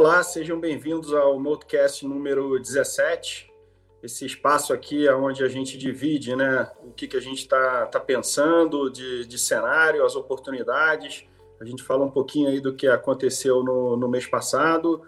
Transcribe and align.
Olá, 0.00 0.22
sejam 0.22 0.58
bem-vindos 0.58 1.12
ao 1.12 1.38
Multicast 1.38 2.06
número 2.06 2.58
17. 2.58 3.52
Esse 4.02 4.24
espaço 4.24 4.72
aqui 4.72 5.06
é 5.06 5.14
onde 5.14 5.44
a 5.44 5.48
gente 5.48 5.76
divide 5.76 6.34
né, 6.34 6.70
o 6.82 6.90
que, 6.90 7.06
que 7.06 7.18
a 7.18 7.20
gente 7.20 7.40
está 7.40 7.84
tá 7.84 8.00
pensando 8.00 8.88
de, 8.88 9.26
de 9.26 9.38
cenário, 9.38 10.02
as 10.02 10.16
oportunidades. 10.16 11.26
A 11.60 11.66
gente 11.66 11.82
fala 11.82 12.02
um 12.02 12.10
pouquinho 12.10 12.48
aí 12.48 12.60
do 12.62 12.72
que 12.72 12.86
aconteceu 12.86 13.62
no, 13.62 13.94
no 13.94 14.08
mês 14.08 14.26
passado 14.26 15.02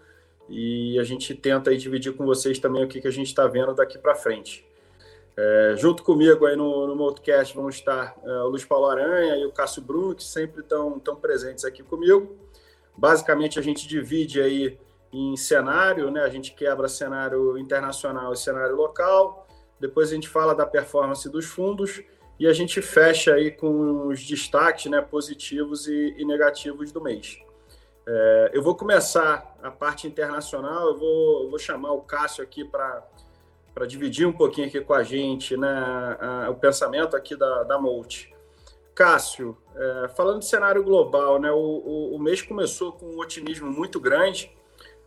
e 0.47 0.99
a 0.99 1.05
gente 1.05 1.35
tenta 1.35 1.71
aí 1.71 1.79
dividir 1.79 2.15
com 2.15 2.27
vocês 2.27 2.59
também 2.59 2.85
o 2.85 2.89
que, 2.89 3.01
que 3.01 3.09
a 3.09 3.13
gente 3.13 3.29
está 3.29 3.47
vendo 3.47 3.75
daqui 3.75 3.97
para 3.97 4.15
frente. 4.15 4.63
É, 5.35 5.75
junto 5.79 6.03
comigo 6.03 6.45
aí 6.45 6.55
no, 6.55 6.87
no 6.87 7.15
vão 7.55 7.71
estar 7.71 8.15
é, 8.23 8.29
o 8.43 8.49
Luiz 8.49 8.67
Paulo 8.67 8.85
Aranha 8.91 9.37
e 9.37 9.47
o 9.47 9.53
Cássio 9.53 9.81
Bruno, 9.81 10.15
que 10.15 10.23
sempre 10.23 10.61
estão 10.61 11.01
tão 11.01 11.17
presentes 11.17 11.65
aqui 11.65 11.83
comigo. 11.83 12.42
Basicamente, 12.97 13.59
a 13.59 13.63
gente 13.63 13.89
divide 13.89 14.41
aí 14.41 14.79
em 15.13 15.37
cenário, 15.37 16.11
né? 16.11 16.23
A 16.23 16.29
gente 16.29 16.55
quebra 16.55 16.89
cenário 16.89 17.59
internacional 17.59 18.33
e 18.33 18.37
cenário 18.37 18.75
local. 18.75 19.47
Depois 19.79 20.11
a 20.11 20.15
gente 20.15 20.29
fala 20.29 20.55
da 20.55 20.65
performance 20.65 21.29
dos 21.29 21.47
fundos 21.47 22.03
e 22.39 22.47
a 22.47 22.53
gente 22.53 22.81
fecha 22.81 23.35
aí 23.35 23.51
com 23.51 24.09
os 24.09 24.25
destaques, 24.25 24.91
né? 24.91 25.01
Positivos 25.01 25.87
e, 25.87 26.15
e 26.17 26.25
negativos 26.25 26.93
do 26.93 27.01
mês. 27.01 27.39
É, 28.07 28.51
eu 28.53 28.63
vou 28.63 28.75
começar 28.75 29.57
a 29.63 29.71
parte 29.71 30.07
internacional. 30.07 30.89
Eu 30.89 30.99
vou, 30.99 31.43
eu 31.45 31.51
vou 31.51 31.59
chamar 31.59 31.93
o 31.93 32.01
Cássio 32.03 32.43
aqui 32.43 32.65
para 32.65 33.03
para 33.75 33.87
dividir 33.87 34.27
um 34.27 34.33
pouquinho 34.33 34.67
aqui 34.67 34.83
com 34.83 34.93
a 34.93 35.03
gente 35.03 35.57
né, 35.57 35.69
a, 36.21 36.51
o 36.51 36.55
pensamento 36.55 37.17
aqui 37.17 37.35
da, 37.35 37.63
da. 37.63 37.81
Cássio, 38.95 39.57
é, 39.75 40.09
falando 40.09 40.41
de 40.41 40.47
cenário 40.47 40.83
global, 40.83 41.41
né, 41.41 41.51
o, 41.51 41.57
o, 41.57 42.15
o, 42.15 42.19
mês 42.19 42.43
começou 42.43 42.93
com 42.93 43.07
um 43.07 43.19
otimismo 43.19 43.71
muito 43.71 43.99
grande, 43.99 44.55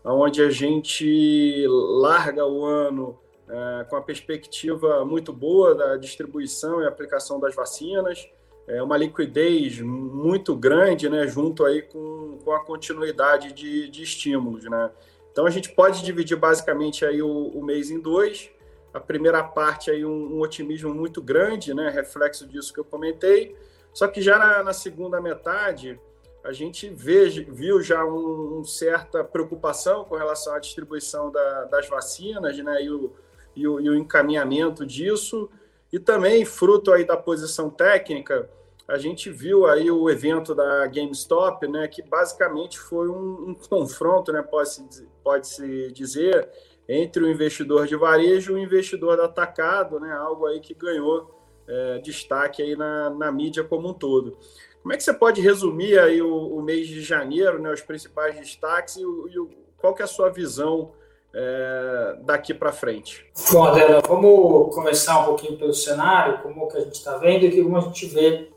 onde 0.04 0.42
a 0.42 0.50
gente 0.50 1.66
larga 1.68 2.46
o 2.46 2.66
ano 2.66 3.20
é, 3.48 3.84
com 3.86 3.96
a 3.96 4.02
perspectiva 4.02 5.06
muito 5.06 5.32
boa 5.32 5.76
da 5.76 5.98
distribuição 5.98 6.82
e 6.82 6.88
aplicação 6.88 7.40
das 7.40 7.54
vacinas, 7.54 8.28
é, 8.68 8.82
uma 8.82 8.98
liquidez 8.98 9.80
muito 9.80 10.56
grande, 10.56 11.08
né, 11.08 11.28
junto 11.28 11.64
aí 11.64 11.84
com, 11.84 12.40
com 12.44 12.52
a 12.52 12.64
continuidade 12.64 13.54
de, 13.54 13.88
de 13.90 14.02
estímulos, 14.02 14.64
né. 14.66 14.90
Então 15.32 15.46
a 15.46 15.50
gente 15.50 15.70
pode 15.70 16.04
dividir 16.04 16.38
basicamente 16.38 17.06
aí 17.06 17.22
o, 17.22 17.50
o 17.50 17.64
mês 17.64 17.92
em 17.92 18.00
dois. 18.00 18.50
A 18.94 19.02
primeira 19.02 19.44
parte 19.44 19.92
aí 19.92 20.06
um, 20.06 20.38
um 20.38 20.40
otimismo 20.40 20.94
muito 20.94 21.22
grande, 21.22 21.74
né, 21.74 21.90
reflexo 21.90 22.48
disso 22.48 22.74
que 22.74 22.80
eu 22.80 22.86
comentei 22.86 23.56
só 23.96 24.10
que 24.10 24.22
já 24.22 24.38
na, 24.38 24.62
na 24.62 24.74
segunda 24.74 25.22
metade, 25.22 25.98
a 26.44 26.52
gente 26.52 26.90
vê, 26.90 27.30
viu 27.30 27.82
já 27.82 28.04
uma 28.04 28.60
um 28.60 28.64
certa 28.66 29.24
preocupação 29.24 30.04
com 30.04 30.16
relação 30.16 30.54
à 30.54 30.60
distribuição 30.60 31.32
da, 31.32 31.64
das 31.64 31.88
vacinas 31.88 32.58
né, 32.58 32.84
e, 32.84 32.90
o, 32.90 33.14
e, 33.56 33.66
o, 33.66 33.80
e 33.80 33.90
o 33.90 33.96
encaminhamento 33.96 34.86
disso. 34.86 35.50
E 35.94 35.98
também, 35.98 36.44
fruto 36.44 36.92
aí 36.92 37.06
da 37.06 37.16
posição 37.16 37.70
técnica, 37.70 38.50
a 38.86 38.98
gente 38.98 39.32
viu 39.32 39.66
aí 39.66 39.90
o 39.90 40.10
evento 40.10 40.54
da 40.54 40.86
GameStop, 40.88 41.66
né, 41.66 41.88
que 41.88 42.02
basicamente 42.02 42.78
foi 42.78 43.08
um, 43.08 43.52
um 43.52 43.56
confronto, 43.70 44.34
né, 44.34 44.42
pode-se 44.42 45.08
pode 45.24 45.48
-se 45.48 45.90
dizer, 45.94 46.50
entre 46.88 47.24
o 47.24 47.32
investidor 47.32 47.88
de 47.88 47.96
varejo 47.96 48.52
e 48.52 48.56
o 48.56 48.60
investidor 48.60 49.22
atacado, 49.22 50.02
né, 50.02 50.12
algo 50.12 50.46
aí 50.48 50.60
que 50.60 50.74
ganhou 50.74 51.35
é, 51.68 52.00
destaque 52.00 52.62
aí 52.62 52.76
na, 52.76 53.10
na 53.10 53.32
mídia 53.32 53.64
como 53.64 53.90
um 53.90 53.94
todo. 53.94 54.38
Como 54.82 54.94
é 54.94 54.98
que 54.98 55.04
você 55.04 55.14
pode 55.14 55.42
resumir 55.42 55.98
aí 55.98 56.22
o, 56.22 56.58
o 56.58 56.62
mês 56.62 56.88
de 56.88 57.02
janeiro, 57.02 57.60
né, 57.60 57.72
os 57.72 57.82
principais 57.82 58.36
destaques 58.36 58.98
e, 58.98 59.06
o, 59.06 59.28
e 59.28 59.40
o, 59.40 59.50
qual 59.78 59.96
que 59.96 60.02
é 60.02 60.06
a 60.06 60.08
sua 60.08 60.30
visão 60.30 60.92
é, 61.34 62.18
daqui 62.22 62.54
para 62.54 62.72
frente? 62.72 63.26
Bom, 63.52 63.64
Adela, 63.64 64.02
vamos 64.08 64.74
começar 64.76 65.22
um 65.22 65.26
pouquinho 65.26 65.58
pelo 65.58 65.74
cenário, 65.74 66.40
como 66.44 66.68
que 66.68 66.78
a 66.78 66.82
gente 66.82 66.94
está 66.94 67.18
vendo 67.18 67.46
e 67.46 67.64
como 67.64 67.78
a 67.78 67.82
gente 67.82 68.06
vê 68.06 68.50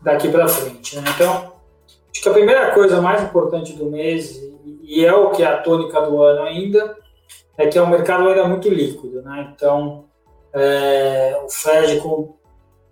daqui 0.00 0.28
para 0.28 0.46
frente. 0.46 0.96
Né? 0.96 1.04
Então, 1.14 1.52
acho 2.10 2.22
que 2.22 2.28
a 2.28 2.32
primeira 2.32 2.72
coisa 2.72 3.00
mais 3.00 3.22
importante 3.22 3.72
do 3.72 3.86
mês, 3.86 4.40
e 4.82 5.04
é 5.04 5.12
o 5.12 5.30
que 5.30 5.42
é 5.42 5.46
a 5.46 5.60
tônica 5.60 6.00
do 6.02 6.22
ano 6.22 6.42
ainda, 6.42 6.96
é 7.58 7.66
que 7.66 7.76
é 7.76 7.82
um 7.82 7.90
mercado 7.90 8.28
ainda 8.28 8.46
muito 8.46 8.68
líquido. 8.68 9.22
Né? 9.22 9.52
Então, 9.54 10.04
é, 10.54 11.40
o 11.44 11.48
Fed 11.48 12.00
com, 12.00 12.34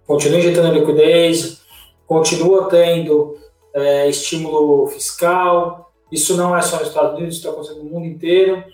continua 0.07 0.39
injetando 0.39 0.73
liquidez, 0.75 1.61
continua 2.07 2.69
tendo 2.69 3.37
é, 3.75 4.09
estímulo 4.09 4.87
fiscal. 4.89 5.93
Isso 6.11 6.37
não 6.37 6.57
é 6.57 6.63
só 6.63 6.79
nos 6.79 6.89
Estados 6.89 7.13
Unidos, 7.13 7.37
isso 7.37 7.47
está 7.47 7.51
acontecendo 7.51 7.85
no 7.85 7.91
mundo 7.91 8.07
inteiro, 8.07 8.65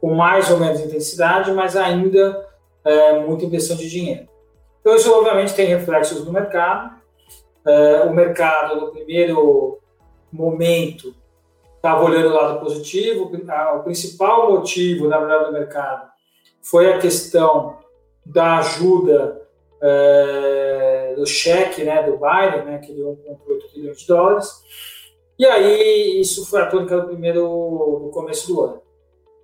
com 0.00 0.14
mais 0.14 0.50
ou 0.50 0.58
menos 0.58 0.80
intensidade, 0.80 1.50
mas 1.52 1.76
ainda 1.76 2.46
é, 2.84 3.18
muita 3.20 3.46
injeção 3.46 3.76
de 3.76 3.88
dinheiro. 3.88 4.28
Então, 4.80 4.94
isso 4.94 5.12
obviamente 5.12 5.54
tem 5.54 5.66
reflexos 5.66 6.24
no 6.24 6.32
mercado. 6.32 6.94
É, 7.66 8.02
o 8.02 8.12
mercado, 8.12 8.78
no 8.78 8.92
primeiro 8.92 9.78
momento, 10.30 11.14
estava 11.76 12.04
olhando 12.04 12.28
o 12.28 12.34
lado 12.34 12.60
positivo. 12.60 13.24
O 13.24 13.82
principal 13.82 14.52
motivo, 14.52 15.08
na 15.08 15.18
verdade, 15.18 15.46
do 15.46 15.52
mercado 15.52 16.10
foi 16.62 16.92
a 16.92 16.98
questão 16.98 17.78
da 18.24 18.58
ajuda 18.58 19.42
é, 19.80 21.14
do 21.16 21.26
cheque 21.26 21.84
né, 21.84 22.02
do 22.02 22.12
Biden, 22.12 22.64
né, 22.64 22.78
que 22.78 22.92
deu 22.92 23.18
1,8 23.46 23.72
bilhões 23.74 24.00
de 24.00 24.06
dólares. 24.06 24.50
E 25.38 25.44
aí, 25.44 26.20
isso 26.20 26.48
foi 26.48 26.62
a 26.62 26.66
tônica 26.66 26.96
do 26.96 27.08
primeiro, 27.08 27.42
no 27.42 28.10
começo 28.10 28.46
do 28.46 28.60
ano. 28.60 28.82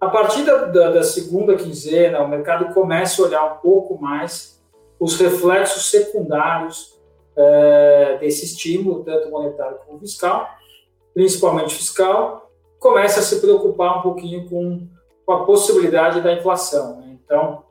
A 0.01 0.09
partir 0.09 0.45
da, 0.45 0.65
da, 0.67 0.91
da, 0.93 1.03
segunda 1.03 1.57
quinzena, 1.57 2.23
o 2.23 2.29
mercado 2.29 2.73
começa 2.73 3.21
a 3.21 3.27
olhar 3.27 3.45
um 3.53 3.57
pouco 3.59 4.01
mais 4.01 4.63
os 4.99 5.19
reflexos 5.19 5.91
secundários 5.91 6.99
é, 7.37 8.19
desse 8.19 8.45
estímulo, 8.47 9.05
tanto 9.05 9.31
monetário 9.31 9.79
como 9.87 9.99
fiscal, 9.99 10.49
principalmente 11.12 11.75
fiscal, 11.75 12.51
começa 12.79 13.21
a 13.21 13.23
se 13.23 13.41
preocupar 13.41 13.99
um 13.99 14.03
pouquinho 14.03 14.49
com, 14.49 14.87
com 15.27 15.33
a 15.33 15.45
possibilidade 15.45 16.23
da 16.23 16.33
inflação. 16.33 16.97
Né? 17.01 17.19
Então, 17.23 17.65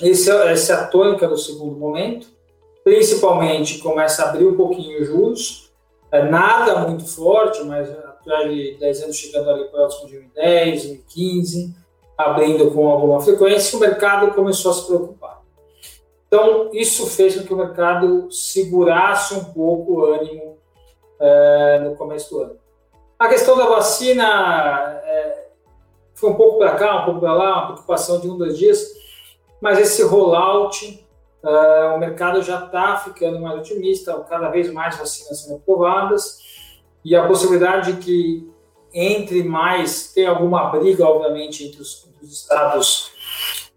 esse, 0.00 0.30
essa 0.30 0.72
é 0.72 0.76
a 0.76 0.86
tônica 0.86 1.26
do 1.26 1.36
segundo 1.36 1.76
momento. 1.76 2.28
Principalmente 2.84 3.78
começa 3.78 4.22
a 4.22 4.28
abrir 4.28 4.46
um 4.46 4.56
pouquinho 4.56 5.00
os 5.00 5.06
juros. 5.06 5.72
É 6.10 6.22
nada 6.22 6.80
muito 6.80 7.06
forte, 7.06 7.62
mas 7.64 7.90
atrás 7.90 8.50
de 8.52 8.76
10 8.78 9.02
anos 9.02 9.16
chegando 9.16 9.50
ali 9.50 9.64
próximo 9.68 10.06
de 10.06 10.14
2010, 10.14 10.82
2015, 10.84 11.74
abrindo 12.16 12.70
com 12.70 12.88
alguma 12.88 13.20
frequência, 13.20 13.76
o 13.76 13.80
mercado 13.80 14.32
começou 14.32 14.70
a 14.70 14.74
se 14.74 14.86
preocupar. 14.86 15.42
Então, 16.28 16.70
isso 16.72 17.06
fez 17.06 17.36
com 17.36 17.46
que 17.46 17.54
o 17.54 17.56
mercado 17.56 18.30
segurasse 18.30 19.34
um 19.34 19.44
pouco 19.44 19.94
o 19.94 20.04
ânimo 20.04 20.58
é, 21.20 21.80
no 21.80 21.96
começo 21.96 22.30
do 22.30 22.42
ano. 22.42 22.56
A 23.18 23.28
questão 23.28 23.56
da 23.56 23.66
vacina 23.66 25.00
é, 25.04 25.46
foi 26.14 26.30
um 26.30 26.34
pouco 26.34 26.58
para 26.58 26.74
cá, 26.74 27.02
um 27.02 27.04
pouco 27.06 27.20
para 27.20 27.34
lá, 27.34 27.52
uma 27.52 27.66
preocupação 27.66 28.20
de 28.20 28.28
um, 28.28 28.36
dois 28.36 28.58
dias 28.58 29.05
mas 29.66 29.80
esse 29.80 30.00
rollout, 30.04 31.04
uh, 31.42 31.96
o 31.96 31.98
mercado 31.98 32.40
já 32.40 32.66
está 32.66 32.98
ficando 32.98 33.40
mais 33.40 33.58
otimista, 33.58 34.14
cada 34.30 34.48
vez 34.48 34.72
mais 34.72 34.96
vacinas 34.96 35.40
sendo 35.40 35.56
aprovadas, 35.56 36.38
e 37.04 37.16
a 37.16 37.26
possibilidade 37.26 37.94
de 37.94 37.98
que 38.00 38.50
entre 38.94 39.42
mais, 39.42 40.12
tem 40.12 40.24
alguma 40.24 40.70
briga, 40.70 41.04
obviamente, 41.04 41.64
entre 41.64 41.82
os, 41.82 42.06
entre 42.06 42.26
os 42.26 42.32
estados 42.32 43.10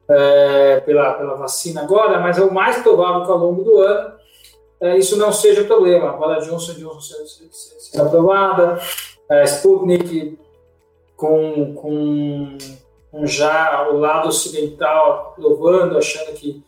é, 0.07 0.79
pela, 0.81 1.15
pela 1.15 1.35
vacina 1.35 1.81
agora, 1.81 2.19
mas 2.19 2.37
é 2.37 2.43
o 2.43 2.53
mais 2.53 2.83
provável 2.83 3.25
que 3.25 3.31
ao 3.31 3.39
longo 3.39 3.63
do 3.63 3.81
ano 3.81 4.13
é, 4.79 4.95
isso 4.95 5.17
não 5.17 5.33
seja 5.33 5.63
problema. 5.63 6.11
Agora 6.11 6.37
a 6.37 6.39
Johnson 6.39 6.73
Johnson 6.73 7.15
sendo, 7.25 7.49
sendo 7.51 8.03
aprovada, 8.05 8.79
Sputnik 9.45 10.37
com, 11.17 11.73
com 11.73 12.57
já 13.25 13.89
o 13.89 13.97
lado 13.97 14.29
ocidental 14.29 15.33
provando, 15.35 15.97
achando 15.97 16.33
que, 16.33 16.63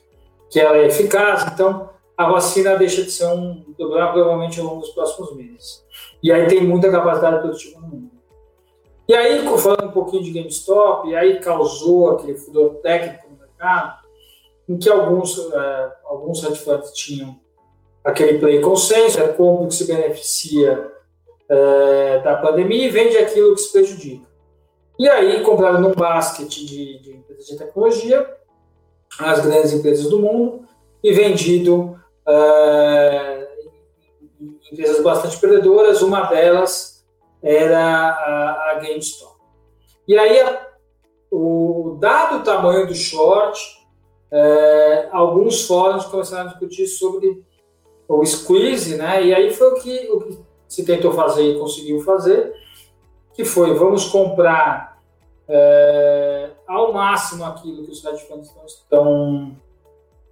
que 0.49 0.59
ela 0.59 0.77
é 0.77 0.87
eficaz. 0.87 1.45
Então, 1.53 1.89
a 2.17 2.29
vacina 2.29 2.75
deixa 2.75 3.03
de 3.03 3.11
ser 3.11 3.27
um 3.27 3.63
provavelmente 3.75 4.59
ao 4.59 4.65
longo 4.65 4.81
dos 4.81 4.91
próximos 4.91 5.35
meses. 5.35 5.83
E 6.21 6.31
aí 6.31 6.47
tem 6.47 6.61
muita 6.61 6.91
capacidade 6.91 7.39
produtiva 7.39 7.79
no 7.79 7.87
mundo. 7.87 8.11
E 9.07 9.13
aí, 9.13 9.45
falando 9.57 9.87
um 9.87 9.91
pouquinho 9.91 10.23
de 10.23 10.31
GameStop, 10.31 11.09
e 11.09 11.15
aí 11.15 11.39
causou 11.39 12.11
aquele 12.11 12.37
furor 12.37 12.75
técnico 12.75 13.27
no 13.29 13.37
mercado, 13.37 13.99
em 14.69 14.77
que 14.77 14.89
alguns, 14.89 15.37
uh, 15.37 15.91
alguns 16.05 16.43
hedge 16.43 16.93
tinham 16.93 17.35
aquele 18.03 18.39
play 18.39 18.61
consenso, 18.61 19.19
é 19.19 19.27
como 19.29 19.67
que 19.67 19.75
se 19.75 19.85
beneficia 19.85 20.91
uh, 21.49 22.23
da 22.23 22.37
pandemia 22.37 22.85
e 22.85 22.89
vende 22.89 23.17
aquilo 23.17 23.53
que 23.53 23.61
se 23.61 23.71
prejudica. 23.71 24.30
E 25.01 25.09
aí 25.09 25.41
compraram 25.41 25.81
num 25.81 25.93
basket 25.93 26.47
de, 26.47 26.99
de 26.99 27.13
empresas 27.13 27.47
de 27.47 27.57
tecnologia, 27.57 28.37
as 29.17 29.39
grandes 29.39 29.73
empresas 29.73 30.07
do 30.07 30.19
mundo, 30.19 30.67
e 31.03 31.11
vendido 31.11 31.99
uh, 32.27 33.47
empresas 34.71 35.03
bastante 35.03 35.39
perdedoras. 35.39 36.03
Uma 36.03 36.25
delas 36.25 37.03
era 37.41 37.79
a, 37.83 38.73
a 38.73 38.73
GameStop. 38.75 39.41
E 40.07 40.15
aí, 40.15 40.37
o 41.31 41.97
dado 41.99 42.37
o 42.37 42.43
tamanho 42.43 42.85
do 42.85 42.93
short, 42.93 43.59
é, 44.31 45.09
alguns 45.11 45.65
fóruns 45.65 46.05
começaram 46.05 46.43
a 46.43 46.51
discutir 46.51 46.85
sobre 46.85 47.43
o 48.07 48.23
squeeze, 48.23 48.97
né? 48.97 49.25
E 49.25 49.33
aí 49.33 49.51
foi 49.51 49.67
o 49.71 49.81
que, 49.81 50.11
o 50.11 50.19
que 50.19 50.37
se 50.67 50.85
tentou 50.85 51.11
fazer 51.11 51.41
e 51.41 51.57
conseguiu 51.57 52.01
fazer, 52.01 52.53
que 53.33 53.43
foi 53.43 53.73
vamos 53.73 54.05
comprar 54.05 54.90
é, 55.53 56.49
ao 56.65 56.93
máximo 56.93 57.43
aquilo 57.43 57.83
que 57.83 57.91
os 57.91 57.99
funds 57.99 58.49
estão, 58.67 59.57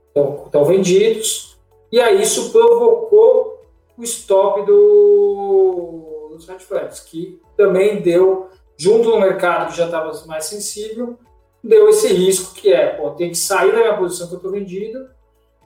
estão, 0.08 0.44
estão 0.46 0.64
vendidos, 0.64 1.60
e 1.92 2.00
aí 2.00 2.22
isso 2.22 2.52
provocou 2.52 3.66
o 3.98 4.04
stop 4.04 4.66
do, 4.66 6.30
dos 6.32 6.46
funds, 6.64 7.02
que 7.02 7.42
também 7.58 8.02
deu, 8.02 8.48
junto 8.78 9.10
no 9.10 9.20
mercado 9.20 9.72
que 9.72 9.78
já 9.78 9.88
estava 9.88 10.14
mais 10.26 10.46
sensível, 10.46 11.18
deu 11.62 11.90
esse 11.90 12.08
risco 12.14 12.56
que 12.56 12.72
é, 12.72 12.88
pô, 12.88 13.12
tem 13.12 13.30
que 13.30 13.38
sair 13.38 13.74
da 13.74 13.80
minha 13.80 13.98
posição 13.98 14.28
que 14.28 14.36
eu 14.36 14.38
estou 14.38 14.52
vendido 14.52 15.10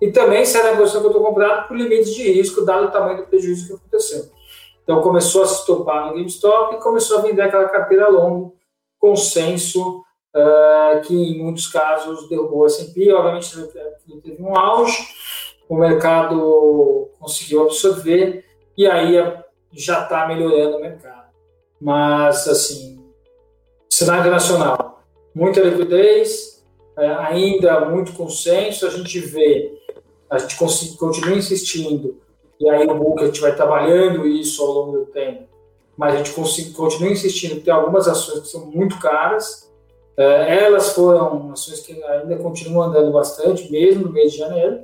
e 0.01 0.11
também 0.11 0.43
sair 0.45 0.63
da 0.63 0.77
posição 0.77 1.01
que 1.01 1.07
eu 1.07 1.11
estou 1.11 1.23
comprado 1.23 1.67
por 1.67 1.77
limites 1.77 2.11
de 2.15 2.23
risco, 2.23 2.65
dado 2.65 2.87
o 2.87 2.91
tamanho 2.91 3.17
do 3.17 3.27
prejuízo 3.27 3.67
que 3.67 3.73
aconteceu. 3.73 4.31
Então 4.83 4.99
começou 5.01 5.43
a 5.43 5.45
se 5.45 5.63
topar 5.63 6.07
no 6.07 6.15
GameStop 6.15 6.75
e 6.75 6.79
começou 6.79 7.19
a 7.19 7.21
vender 7.21 7.43
aquela 7.43 7.69
carteira 7.69 8.09
longo, 8.09 8.55
consenso, 9.03 10.01
uh, 10.33 11.01
que 11.01 11.13
em 11.13 11.43
muitos 11.43 11.67
casos 11.67 12.29
derrubou 12.29 12.61
o 12.61 12.65
S&P, 12.65 13.11
obviamente 13.11 13.53
teve 14.23 14.41
um 14.41 14.57
auge, 14.57 14.97
o 15.67 15.75
mercado 15.75 17.09
conseguiu 17.19 17.63
absorver 17.63 18.45
e 18.77 18.87
aí 18.87 19.15
já 19.73 20.03
está 20.03 20.25
melhorando 20.25 20.77
o 20.77 20.79
mercado. 20.79 21.33
Mas, 21.81 22.47
assim, 22.47 23.03
cenário 23.89 24.21
internacional, 24.21 25.03
muita 25.35 25.59
liquidez, 25.59 26.63
é, 26.97 27.05
ainda 27.05 27.89
muito 27.89 28.13
consenso, 28.13 28.87
a 28.87 28.89
gente 28.89 29.19
vê, 29.19 29.81
a 30.29 30.37
gente 30.37 30.55
continua 30.97 31.35
insistindo, 31.35 32.21
e 32.57 32.69
aí 32.69 32.87
o 32.87 32.95
book 32.95 33.21
a 33.21 33.25
gente 33.25 33.41
vai 33.41 33.53
trabalhando 33.53 34.25
isso 34.25 34.63
ao 34.63 34.71
longo 34.71 34.99
do 34.99 35.05
tempo, 35.07 35.52
mas 35.97 36.13
a 36.13 36.17
gente 36.17 36.31
continua 36.71 37.11
insistindo, 37.11 37.61
tem 37.61 37.73
algumas 37.73 38.07
ações 38.07 38.41
que 38.41 38.47
são 38.47 38.65
muito 38.65 38.99
caras, 38.99 39.71
é, 40.17 40.63
elas 40.63 40.93
foram 40.93 41.51
ações 41.51 41.79
que 41.79 42.03
ainda 42.03 42.37
continuam 42.37 42.87
andando 42.87 43.11
bastante, 43.11 43.71
mesmo 43.71 44.05
no 44.05 44.11
mês 44.11 44.31
de 44.31 44.39
janeiro, 44.39 44.81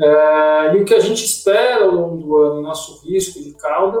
é, 0.00 0.74
e 0.74 0.78
o 0.78 0.84
que 0.84 0.94
a 0.94 1.00
gente 1.00 1.24
espera 1.24 1.84
ao 1.84 1.90
longo 1.90 2.16
do 2.16 2.36
ano, 2.38 2.62
nosso 2.62 3.06
risco 3.06 3.40
de 3.40 3.52
cauda, 3.52 4.00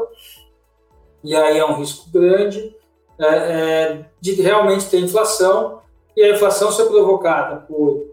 e 1.22 1.34
aí 1.34 1.58
é 1.58 1.64
um 1.64 1.76
risco 1.76 2.10
grande, 2.10 2.74
é, 3.18 3.26
é, 3.26 4.06
de 4.20 4.32
realmente 4.34 4.88
ter 4.88 4.98
inflação, 4.98 5.80
e 6.16 6.22
a 6.22 6.30
inflação 6.30 6.70
ser 6.72 6.86
provocada 6.86 7.60
por, 7.66 8.12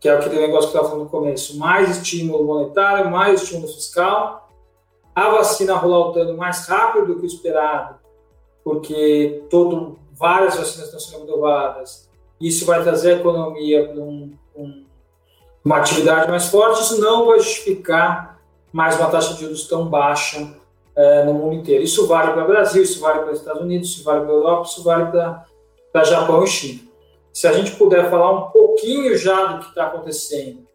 que 0.00 0.08
é 0.08 0.12
aquele 0.12 0.40
negócio 0.40 0.70
que 0.70 0.76
eu 0.76 0.80
estava 0.80 0.88
falando 0.88 1.04
no 1.04 1.10
começo, 1.10 1.58
mais 1.58 1.96
estímulo 1.96 2.44
monetário, 2.44 3.10
mais 3.10 3.42
estímulo 3.42 3.68
fiscal, 3.68 4.45
a 5.16 5.30
vacina 5.30 5.74
rolando 5.74 6.36
mais 6.36 6.68
rápido 6.68 7.06
do 7.06 7.16
que 7.16 7.22
o 7.22 7.26
esperado, 7.26 7.96
porque 8.62 9.44
todo, 9.48 9.98
várias 10.12 10.56
vacinas 10.56 10.88
estão 10.88 11.00
sendo 11.00 11.22
aprovadas, 11.22 12.10
isso 12.38 12.66
vai 12.66 12.82
trazer 12.82 13.14
a 13.14 13.16
economia 13.16 13.88
para 13.88 13.98
um, 13.98 14.34
um, 14.54 14.84
uma 15.64 15.78
atividade 15.78 16.30
mais 16.30 16.48
forte, 16.48 16.82
isso 16.82 17.00
não 17.00 17.24
vai 17.24 17.40
justificar 17.40 18.38
mais 18.70 18.98
uma 19.00 19.08
taxa 19.08 19.32
de 19.32 19.40
juros 19.40 19.66
tão 19.66 19.88
baixa 19.88 20.54
é, 20.94 21.24
no 21.24 21.32
mundo 21.32 21.54
inteiro. 21.54 21.82
Isso 21.82 22.06
vale 22.06 22.32
para 22.32 22.44
o 22.44 22.46
Brasil, 22.46 22.82
isso 22.82 23.00
vale 23.00 23.20
para 23.20 23.32
os 23.32 23.38
Estados 23.38 23.62
Unidos, 23.62 23.88
isso 23.88 24.04
vale 24.04 24.20
para 24.20 24.30
a 24.30 24.34
Europa, 24.34 24.68
isso 24.68 24.82
vale 24.82 25.06
para 25.10 26.04
Japão 26.04 26.44
e 26.44 26.46
China. 26.46 26.80
Se 27.32 27.46
a 27.46 27.52
gente 27.52 27.70
puder 27.76 28.10
falar 28.10 28.32
um 28.32 28.50
pouquinho 28.50 29.16
já 29.16 29.46
do 29.46 29.60
que 29.60 29.68
está 29.70 29.86
acontecendo, 29.86 30.66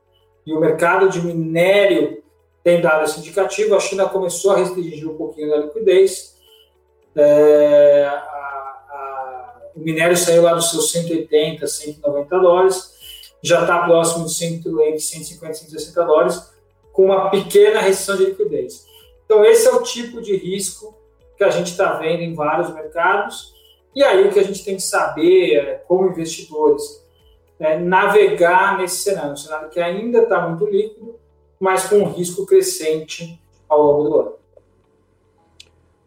e 0.47 0.51
o 0.51 0.59
mercado 0.59 1.09
de 1.09 1.21
minério 1.21 2.23
tem 2.63 2.81
dado 2.81 3.03
esse 3.03 3.19
indicativo, 3.19 3.75
a 3.75 3.79
China 3.79 4.07
começou 4.07 4.51
a 4.51 4.57
restringir 4.57 5.09
um 5.09 5.17
pouquinho 5.17 5.49
da 5.49 5.57
liquidez, 5.57 6.35
é, 7.15 8.05
a, 8.05 8.13
a, 8.13 9.61
o 9.75 9.79
minério 9.79 10.15
saiu 10.15 10.43
lá 10.43 10.53
dos 10.53 10.69
seus 10.69 10.91
180, 10.91 11.65
190 11.65 12.39
dólares, 12.39 12.91
já 13.41 13.61
está 13.61 13.83
próximo 13.83 14.25
de 14.25 14.33
150, 14.33 15.53
160 15.53 16.05
dólares, 16.05 16.51
com 16.93 17.05
uma 17.05 17.29
pequena 17.29 17.79
restrição 17.79 18.17
de 18.17 18.25
liquidez. 18.25 18.85
Então, 19.25 19.43
esse 19.45 19.67
é 19.67 19.71
o 19.71 19.81
tipo 19.81 20.21
de 20.21 20.35
risco 20.35 20.95
que 21.37 21.43
a 21.43 21.49
gente 21.49 21.71
está 21.71 21.93
vendo 21.93 22.21
em 22.21 22.35
vários 22.35 22.73
mercados. 22.73 23.53
E 23.95 24.03
aí, 24.03 24.27
o 24.27 24.31
que 24.31 24.39
a 24.39 24.43
gente 24.43 24.63
tem 24.63 24.75
que 24.75 24.83
saber, 24.83 25.55
é, 25.55 25.73
como 25.87 26.09
investidores, 26.09 27.01
é 27.59 27.77
navegar 27.77 28.77
nesse 28.77 28.97
cenário, 28.97 29.33
um 29.33 29.37
cenário 29.37 29.69
que 29.69 29.79
ainda 29.79 30.23
está 30.23 30.47
muito 30.47 30.65
líquido, 30.65 31.19
mas 31.61 31.87
com 31.87 32.03
risco 32.05 32.43
crescente 32.43 33.39
ao 33.69 33.83
longo 33.83 34.03
do 34.09 34.19
ano. 34.19 34.35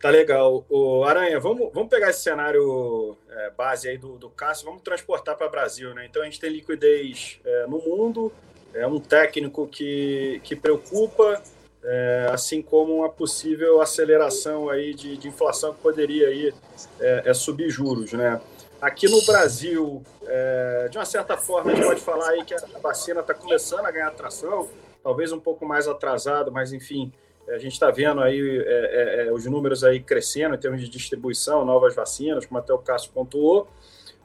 Tá 0.00 0.10
legal. 0.10 0.66
O 0.68 1.04
Aranha, 1.04 1.38
vamos, 1.38 1.72
vamos 1.72 1.88
pegar 1.88 2.10
esse 2.10 2.22
cenário 2.22 3.16
é, 3.30 3.50
base 3.50 3.88
aí 3.88 3.96
do, 3.96 4.18
do 4.18 4.28
Cássio, 4.28 4.66
vamos 4.66 4.82
transportar 4.82 5.36
para 5.36 5.46
o 5.46 5.50
Brasil, 5.50 5.94
né? 5.94 6.04
Então 6.04 6.20
a 6.20 6.24
gente 6.26 6.40
tem 6.40 6.50
liquidez 6.50 7.38
é, 7.44 7.66
no 7.68 7.78
mundo, 7.78 8.32
é 8.74 8.84
um 8.86 8.98
técnico 8.98 9.66
que, 9.68 10.40
que 10.42 10.56
preocupa, 10.56 11.40
é, 11.84 12.28
assim 12.32 12.60
como 12.60 12.96
uma 12.96 13.08
possível 13.08 13.80
aceleração 13.80 14.68
aí 14.68 14.92
de, 14.92 15.16
de 15.16 15.28
inflação 15.28 15.72
que 15.72 15.80
poderia 15.80 16.28
aí, 16.28 16.52
é, 17.00 17.22
é 17.26 17.32
subir 17.32 17.70
juros, 17.70 18.12
né? 18.12 18.40
Aqui 18.82 19.08
no 19.08 19.24
Brasil, 19.24 20.02
é, 20.26 20.88
de 20.90 20.98
uma 20.98 21.06
certa 21.06 21.38
forma, 21.38 21.70
a 21.70 21.74
gente 21.74 21.86
pode 21.86 22.00
falar 22.00 22.30
aí 22.30 22.44
que 22.44 22.52
a 22.52 22.58
vacina 22.82 23.20
está 23.20 23.32
começando 23.32 23.86
a 23.86 23.90
ganhar 23.90 24.08
atração, 24.08 24.68
talvez 25.04 25.30
um 25.30 25.38
pouco 25.38 25.66
mais 25.66 25.86
atrasado, 25.86 26.50
mas 26.50 26.72
enfim, 26.72 27.12
a 27.48 27.58
gente 27.58 27.72
está 27.72 27.90
vendo 27.90 28.22
aí 28.22 28.40
é, 28.40 28.62
é, 28.62 29.26
é, 29.26 29.32
os 29.32 29.44
números 29.44 29.84
aí 29.84 30.00
crescendo 30.00 30.54
em 30.54 30.58
termos 30.58 30.80
de 30.80 30.88
distribuição, 30.88 31.64
novas 31.64 31.94
vacinas, 31.94 32.46
como 32.46 32.58
até 32.58 32.72
o 32.72 32.78
Cássio 32.78 33.12
pontuou. 33.12 33.68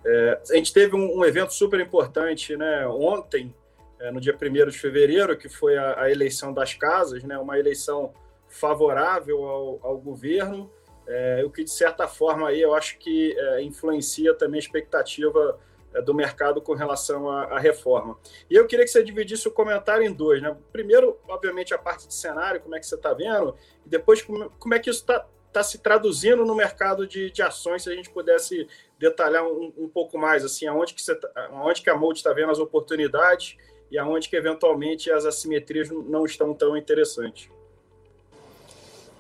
É, 0.06 0.40
a 0.50 0.56
gente 0.56 0.74
teve 0.74 0.96
um, 0.96 1.20
um, 1.20 1.26
evento 1.26 1.54
super 1.54 1.80
importante 1.82 2.56
né, 2.56 2.88
ontem, 2.88 3.54
é, 4.00 4.10
no 4.10 4.22
dia 4.22 4.34
1 4.34 4.70
de 4.70 4.80
fevereiro, 4.80 5.38
que 5.38 5.50
foi 5.50 5.78
a, 5.78 6.04
a, 6.04 6.10
eleição 6.10 6.54
das 6.54 6.74
casas, 6.74 7.22
né, 7.26 7.38
uma 7.38 7.60
eleição 7.60 8.14
favorável 8.48 9.44
ao, 9.44 9.80
ao 9.84 9.98
governo, 9.98 10.72
é, 11.06 11.44
o 11.46 11.50
que 11.50 11.64
de 11.64 11.72
certa 11.72 12.08
forma 12.08 12.48
aí 12.48 12.62
eu 12.62 12.74
acho 12.74 12.98
que 13.00 13.36
influencia 13.62 14.34
também 14.34 14.60
a 14.60 14.64
expectativa 14.64 15.60
do 16.06 16.14
mercado 16.14 16.62
com 16.62 16.74
relação 16.74 17.30
à, 17.30 17.46
à, 17.46 17.60
reforma. 17.60 18.18
E 18.50 18.56
eu 18.56 18.68
queria 18.68 18.86
que 18.86 18.92
você 18.92 19.04
dividisse 19.04 19.48
o 19.48 19.52
comentário 19.52 20.06
em 20.06 20.14
dois. 20.14 20.42
Né? 20.42 20.56
Primeiro, 20.72 21.18
obviamente, 21.28 21.74
a 21.74 21.78
parte 21.78 22.08
de 22.08 22.14
cenário, 22.14 22.62
como 22.62 22.76
é 22.76 22.80
que 22.80 22.86
você 22.86 22.96
está 22.96 23.14
vendo, 23.14 23.56
e 23.86 23.90
depois 23.90 24.22
como, 24.22 24.50
como 24.60 24.74
é 24.74 24.80
que 24.80 24.90
isso 24.90 25.00
está 25.02 25.26
tá 25.52 25.64
se 25.64 25.80
traduzindo 25.80 26.46
no 26.46 26.56
mercado 26.56 27.08
de, 27.08 27.32
de 27.32 27.42
ações, 27.42 27.84
se 27.84 27.90
a 27.90 27.96
gente 27.96 28.10
pudesse 28.12 28.68
detalhar 29.00 29.44
um, 29.44 29.74
um 29.78 29.90
pouco 29.90 30.18
mais, 30.18 30.46
assim, 30.46 30.68
aonde 30.68 30.94
que, 30.94 31.02
você 31.02 31.16
tá, 31.16 31.30
aonde 31.52 31.82
que 31.82 31.90
a 31.90 31.96
Mold 31.96 32.20
está 32.20 32.32
vendo 32.34 32.52
as 32.52 32.60
oportunidades 32.60 33.58
e 33.92 33.98
aonde 33.98 34.30
que 34.30 34.36
eventualmente 34.36 35.12
as 35.12 35.26
assimetrias 35.26 35.90
não 35.90 36.24
estão 36.24 36.54
tão 36.54 36.78
interessantes. 36.78 37.50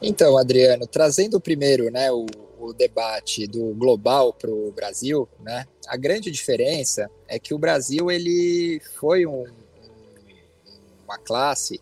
Então, 0.01 0.38
Adriano, 0.38 0.85
trazendo 0.88 1.41
primeiro 1.41 1.89
né, 1.91 2.11
o, 2.11 2.25
o 2.60 2.74
debate 2.74 3.48
do 3.48 3.74
global 3.74 4.34
para 4.34 4.51
o 4.51 4.72
Brasil, 4.72 5.28
né, 5.39 5.66
a 5.88 5.96
grande 5.96 6.30
diferença 6.30 7.10
é 7.28 7.39
que 7.39 7.54
o 7.54 7.58
Brasil 7.58 8.12
ele 8.12 8.82
foi 8.96 9.25
um, 9.25 9.46
uma 11.06 11.18
classe 11.18 11.82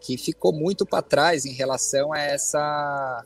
que 0.00 0.16
ficou 0.16 0.52
muito 0.52 0.86
para 0.86 1.02
trás 1.02 1.44
em 1.44 1.52
relação 1.52 2.12
a 2.12 2.20
essa, 2.20 3.24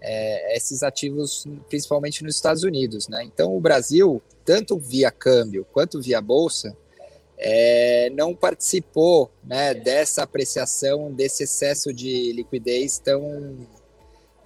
é, 0.00 0.56
esses 0.56 0.82
ativos, 0.82 1.44
principalmente 1.68 2.24
nos 2.24 2.34
Estados 2.34 2.62
Unidos. 2.62 3.08
Né? 3.08 3.22
Então, 3.24 3.54
o 3.54 3.60
Brasil, 3.60 4.22
tanto 4.44 4.78
via 4.78 5.10
câmbio 5.10 5.66
quanto 5.72 6.00
via 6.00 6.20
bolsa, 6.20 6.76
é, 7.36 8.10
não 8.10 8.34
participou 8.34 9.30
né, 9.44 9.74
dessa 9.74 10.22
apreciação, 10.22 11.12
desse 11.12 11.44
excesso 11.44 11.92
de 11.92 12.32
liquidez 12.32 12.98
tão, 12.98 13.56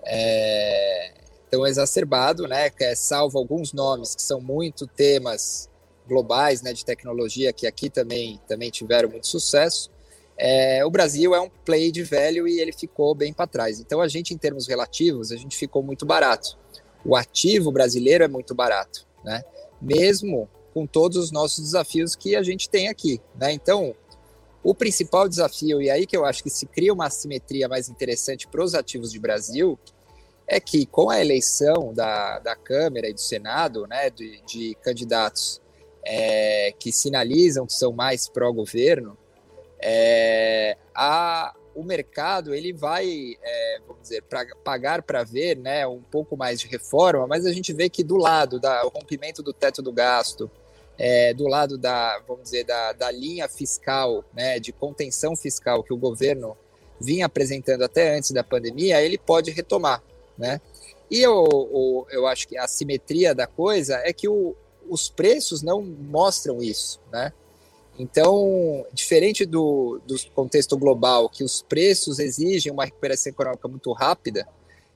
é, 0.05 1.22
tão 1.53 1.67
exacerbado, 1.67 2.49
né, 2.49 2.71
é, 2.81 2.95
salvo 2.95 3.39
alguns 3.39 3.75
nomes 3.75 4.15
que 4.15 4.23
são 4.23 4.41
muito 4.41 4.87
temas 4.87 5.69
globais 6.09 6.63
né, 6.63 6.73
de 6.73 6.83
tecnologia, 6.83 7.53
que 7.53 7.67
aqui 7.67 7.91
também, 7.91 8.41
também 8.49 8.71
tiveram 8.71 9.11
muito 9.11 9.27
sucesso. 9.27 9.91
É, 10.39 10.83
o 10.83 10.91
Brasil 10.91 11.35
é 11.35 11.41
um 11.41 11.51
play 11.63 11.93
de 11.93 12.03
velho 12.03 12.49
e 12.49 12.59
ele 12.59 12.73
ficou 12.73 13.15
bem 13.15 13.35
para 13.35 13.47
trás. 13.47 13.79
Então, 13.79 14.01
a 14.01 14.09
gente, 14.09 14.33
em 14.33 14.39
termos 14.39 14.67
relativos, 14.67 15.31
a 15.31 15.37
gente 15.37 15.55
ficou 15.55 15.83
muito 15.83 16.07
barato. 16.07 16.59
O 17.05 17.15
ativo 17.15 17.71
brasileiro 17.71 18.25
é 18.25 18.29
muito 18.29 18.55
barato, 18.55 19.07
né? 19.23 19.43
mesmo 19.81 20.49
com 20.73 20.87
todos 20.87 21.19
os 21.19 21.31
nossos 21.31 21.63
desafios 21.63 22.17
que 22.17 22.35
a 22.35 22.43
gente 22.43 22.71
tem 22.71 22.89
aqui. 22.89 23.21
Né? 23.39 23.53
Então, 23.53 23.95
o 24.65 24.75
principal 24.75 25.29
desafio, 25.29 25.83
e 25.83 25.91
aí 25.91 26.07
que 26.07 26.17
eu 26.17 26.25
acho 26.25 26.43
que 26.43 26.49
se 26.49 26.65
cria 26.65 26.95
uma 26.95 27.07
assimetria 27.07 27.69
mais 27.69 27.91
interessante 27.91 28.49
para 28.49 28.65
os 28.65 28.75
ativos 28.75 29.13
de 29.13 29.19
Brasil, 29.21 29.79
é 30.47 30.61
que 30.61 30.87
com 30.87 31.11
a 31.11 31.21
eleição 31.21 31.93
da, 31.95 32.39
da 32.39 32.55
Câmara 32.55 33.09
e 33.09 33.13
do 33.13 33.21
Senado, 33.21 33.87
né, 33.87 34.11
de, 34.11 34.41
de 34.43 34.75
candidatos 34.83 35.61
é, 36.05 36.75
que 36.79 36.93
sinalizam 36.93 37.67
que 37.67 37.73
são 37.73 37.93
mais 37.93 38.29
pró-governo, 38.29 39.17
é, 39.81 40.77
a, 40.95 41.55
o 41.75 41.83
mercado 41.83 42.55
ele 42.55 42.73
vai, 42.73 43.37
é, 43.43 43.81
vamos 43.87 44.03
dizer, 44.03 44.23
pra, 44.23 44.45
pagar 44.63 45.03
para 45.03 45.25
ver 45.25 45.57
né, 45.57 45.87
um 45.87 46.03
pouco 46.03 46.37
mais 46.37 46.61
de 46.61 46.67
reforma, 46.67 47.27
mas 47.27 47.47
a 47.47 47.53
gente 47.53 47.73
vê 47.73 47.89
que 47.89 48.05
do 48.05 48.17
lado 48.17 48.61
do 48.61 48.69
rompimento 48.95 49.43
do 49.43 49.53
teto 49.53 49.83
do 49.83 49.93
gasto, 49.93 50.51
é, 50.99 51.33
do 51.33 51.49
lado 51.49 51.79
da, 51.79 52.21
vamos 52.27 52.45
dizer, 52.45 52.65
da, 52.65 52.93
da 52.93 53.11
linha 53.11 53.49
fiscal, 53.49 54.25
né, 54.35 54.61
de 54.61 54.73
contenção 54.73 55.35
fiscal 55.35 55.83
que 55.83 55.93
o 55.93 55.97
governo 55.97 56.57
vinha 57.01 57.27
apresentando 57.27 57.83
até 57.83 58.17
antes 58.17 58.31
da 58.31 58.45
pandemia, 58.45 59.03
ele 59.03 59.19
pode 59.19 59.51
retomar, 59.51 60.03
né? 60.43 60.61
E 61.09 61.21
eu, 61.21 61.47
eu, 61.51 62.07
eu 62.11 62.27
acho 62.27 62.49
que 62.49 62.59
a 62.59 62.67
simetria 62.67 63.33
da 63.35 63.47
coisa 63.47 63.97
é 64.05 64.13
que 64.13 64.29
o, 64.29 64.57
os 64.89 65.09
preços 65.09 65.63
não 65.63 65.81
mostram 65.83 66.61
isso, 66.61 67.01
né? 67.13 67.33
Então, 67.99 68.85
diferente 68.93 69.45
do, 69.45 70.01
do 70.07 70.17
contexto 70.35 70.77
global, 70.77 71.29
que 71.29 71.45
os 71.45 71.63
preços 71.63 72.19
exigem 72.19 72.73
uma 72.73 72.87
recuperação 72.87 73.31
econômica 73.31 73.69
muito 73.69 73.93
rápida, 73.93 74.49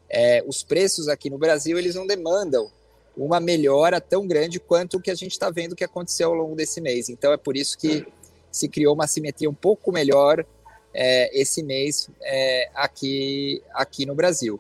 é, 0.09 0.43
os 0.47 0.65
preços 0.65 1.07
aqui 1.07 1.31
no 1.31 1.38
Brasil 1.38 1.79
eles 1.79 1.95
não 1.95 2.07
demandam 2.07 2.71
uma 3.17 3.38
melhora 3.38 4.00
tão 4.00 4.26
grande 4.26 4.59
quanto 4.59 4.97
o 4.97 5.00
que 5.00 5.11
a 5.11 5.15
gente 5.15 5.33
está 5.33 5.50
vendo 5.50 5.76
que 5.76 5.85
aconteceu 5.85 6.31
ao 6.31 6.35
longo 6.35 6.57
desse 6.57 6.81
mês. 6.81 7.09
Então, 7.09 7.33
é 7.33 7.37
por 7.37 7.57
isso 7.57 7.79
que 7.79 8.05
se 8.50 8.69
criou 8.69 8.95
uma 8.95 9.07
simetria 9.07 9.49
um 9.49 9.55
pouco 9.55 9.93
melhor 9.93 10.45
é, 10.93 11.38
esse 11.38 11.62
mês 11.62 12.09
é, 12.23 12.71
aqui, 12.75 13.62
aqui 13.75 14.07
no 14.07 14.15
Brasil. 14.15 14.59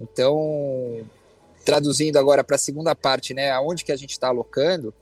Então, 0.00 1.06
traduzindo 1.64 2.18
agora 2.18 2.42
para 2.42 2.56
a 2.56 2.58
segunda 2.58 2.94
parte, 2.94 3.34
né, 3.34 3.50
aonde 3.50 3.84
que 3.84 3.92
a 3.92 3.96
gente 3.96 4.12
está 4.12 4.28
alocando, 4.28 4.94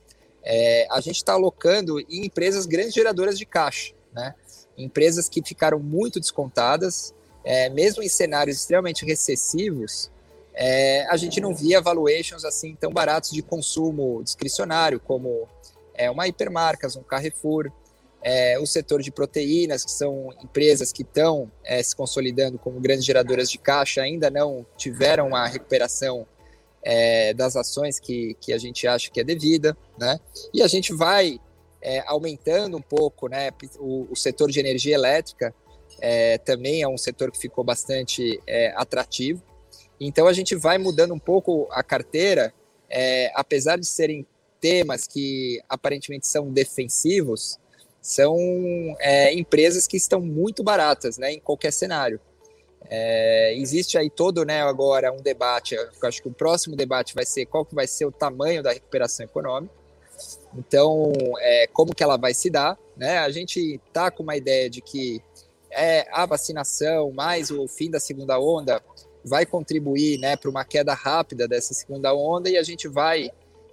é, 0.43 0.87
a 0.91 0.99
gente 0.99 1.17
está 1.17 1.33
alocando 1.33 1.99
em 1.99 2.25
empresas 2.25 2.65
grandes 2.65 2.93
geradoras 2.93 3.37
de 3.37 3.45
caixa, 3.45 3.93
né? 4.13 4.33
Empresas 4.77 5.27
que 5.27 5.41
ficaram 5.43 5.79
muito 5.79 6.19
descontadas, 6.19 7.13
é, 7.43 7.69
mesmo 7.69 8.01
em 8.01 8.09
cenários 8.09 8.57
extremamente 8.57 9.05
recessivos, 9.05 10.09
é, 10.53 11.05
a 11.09 11.17
gente 11.17 11.39
não 11.39 11.53
via 11.53 11.81
valuations 11.81 12.43
assim 12.43 12.75
tão 12.75 12.91
baratos 12.91 13.31
de 13.31 13.41
consumo 13.41 14.21
discricionário, 14.23 14.99
como 14.99 15.47
é, 15.93 16.09
uma 16.09 16.27
Hipermarcas, 16.27 16.95
um 16.95 17.03
Carrefour, 17.03 17.71
é, 18.21 18.59
o 18.59 18.65
setor 18.65 19.01
de 19.01 19.11
proteínas, 19.11 19.85
que 19.85 19.91
são 19.91 20.33
empresas 20.43 20.91
que 20.91 21.03
estão 21.03 21.51
é, 21.63 21.81
se 21.81 21.95
consolidando 21.95 22.57
como 22.59 22.79
grandes 22.79 23.05
geradoras 23.05 23.49
de 23.49 23.57
caixa, 23.57 24.01
ainda 24.01 24.29
não 24.29 24.65
tiveram 24.77 25.35
a 25.35 25.47
recuperação 25.47 26.27
é, 26.83 27.33
das 27.33 27.55
ações 27.55 27.99
que, 27.99 28.35
que 28.41 28.53
a 28.53 28.57
gente 28.57 28.87
acha 28.87 29.09
que 29.09 29.19
é 29.19 29.23
devida, 29.23 29.77
né? 29.97 30.19
E 30.53 30.61
a 30.61 30.67
gente 30.67 30.93
vai 30.93 31.39
é, 31.81 32.03
aumentando 32.07 32.77
um 32.77 32.81
pouco, 32.81 33.27
né? 33.27 33.51
O, 33.77 34.07
o, 34.11 34.15
setor 34.15 34.51
de 34.51 34.59
energia 34.59 34.95
elétrica 34.95 35.53
é, 36.01 36.37
também 36.37 36.81
é 36.81 36.87
um 36.87 36.97
setor 36.97 37.31
que 37.31 37.39
ficou 37.39 37.63
bastante 37.63 38.41
é, 38.45 38.73
atrativo. 38.75 39.41
Então 39.99 40.27
a 40.27 40.33
gente 40.33 40.55
vai 40.55 40.77
mudando 40.77 41.13
um 41.13 41.19
pouco 41.19 41.67
a 41.71 41.83
carteira, 41.83 42.53
apesar 43.35 43.77
de 43.77 43.85
serem 43.85 44.25
temas 44.61 45.05
que 45.05 45.61
aparentemente 45.67 46.25
são 46.25 46.51
defensivos, 46.51 47.59
são 48.01 48.37
é, 48.99 49.33
empresas 49.33 49.87
que 49.87 49.97
estão 49.97 50.21
muito 50.21 50.63
baratas, 50.63 51.17
né? 51.17 51.33
Em 51.33 51.39
qualquer 51.39 51.71
cenário. 51.71 52.19
É, 52.89 53.53
existe 53.55 53.97
aí 53.97 54.09
todo, 54.09 54.43
né, 54.43 54.61
agora 54.61 55.11
um 55.11 55.21
debate, 55.21 55.75
acho 56.01 56.21
que 56.23 56.27
o 56.27 56.33
próximo 56.33 56.75
debate 56.75 57.13
vai 57.13 57.25
ser 57.25 57.45
qual 57.45 57.63
que 57.63 57.75
vai 57.75 57.85
ser 57.85 58.05
o 58.05 58.11
tamanho 58.11 58.63
da 58.63 58.71
recuperação 58.71 59.25
econômica. 59.25 59.73
Então, 60.57 61.13
é, 61.39 61.67
como 61.67 61.93
que 61.93 62.03
ela 62.03 62.17
vai 62.17 62.33
se 62.33 62.49
dar, 62.49 62.77
né? 62.97 63.19
A 63.19 63.29
gente 63.29 63.79
tá 63.93 64.09
com 64.09 64.23
uma 64.23 64.35
ideia 64.35 64.69
de 64.69 64.81
que 64.81 65.21
é, 65.71 66.07
a 66.11 66.25
vacinação 66.25 67.11
mais 67.11 67.51
o 67.51 67.67
fim 67.67 67.91
da 67.91 67.99
segunda 67.99 68.39
onda 68.39 68.81
vai 69.23 69.45
contribuir, 69.45 70.17
né, 70.17 70.35
para 70.35 70.49
uma 70.49 70.65
queda 70.65 70.93
rápida 70.93 71.47
dessa 71.47 71.73
segunda 71.73 72.13
onda 72.13 72.49
e 72.49 72.57
a 72.57 72.63
gente 72.63 72.87
vai 72.87 73.29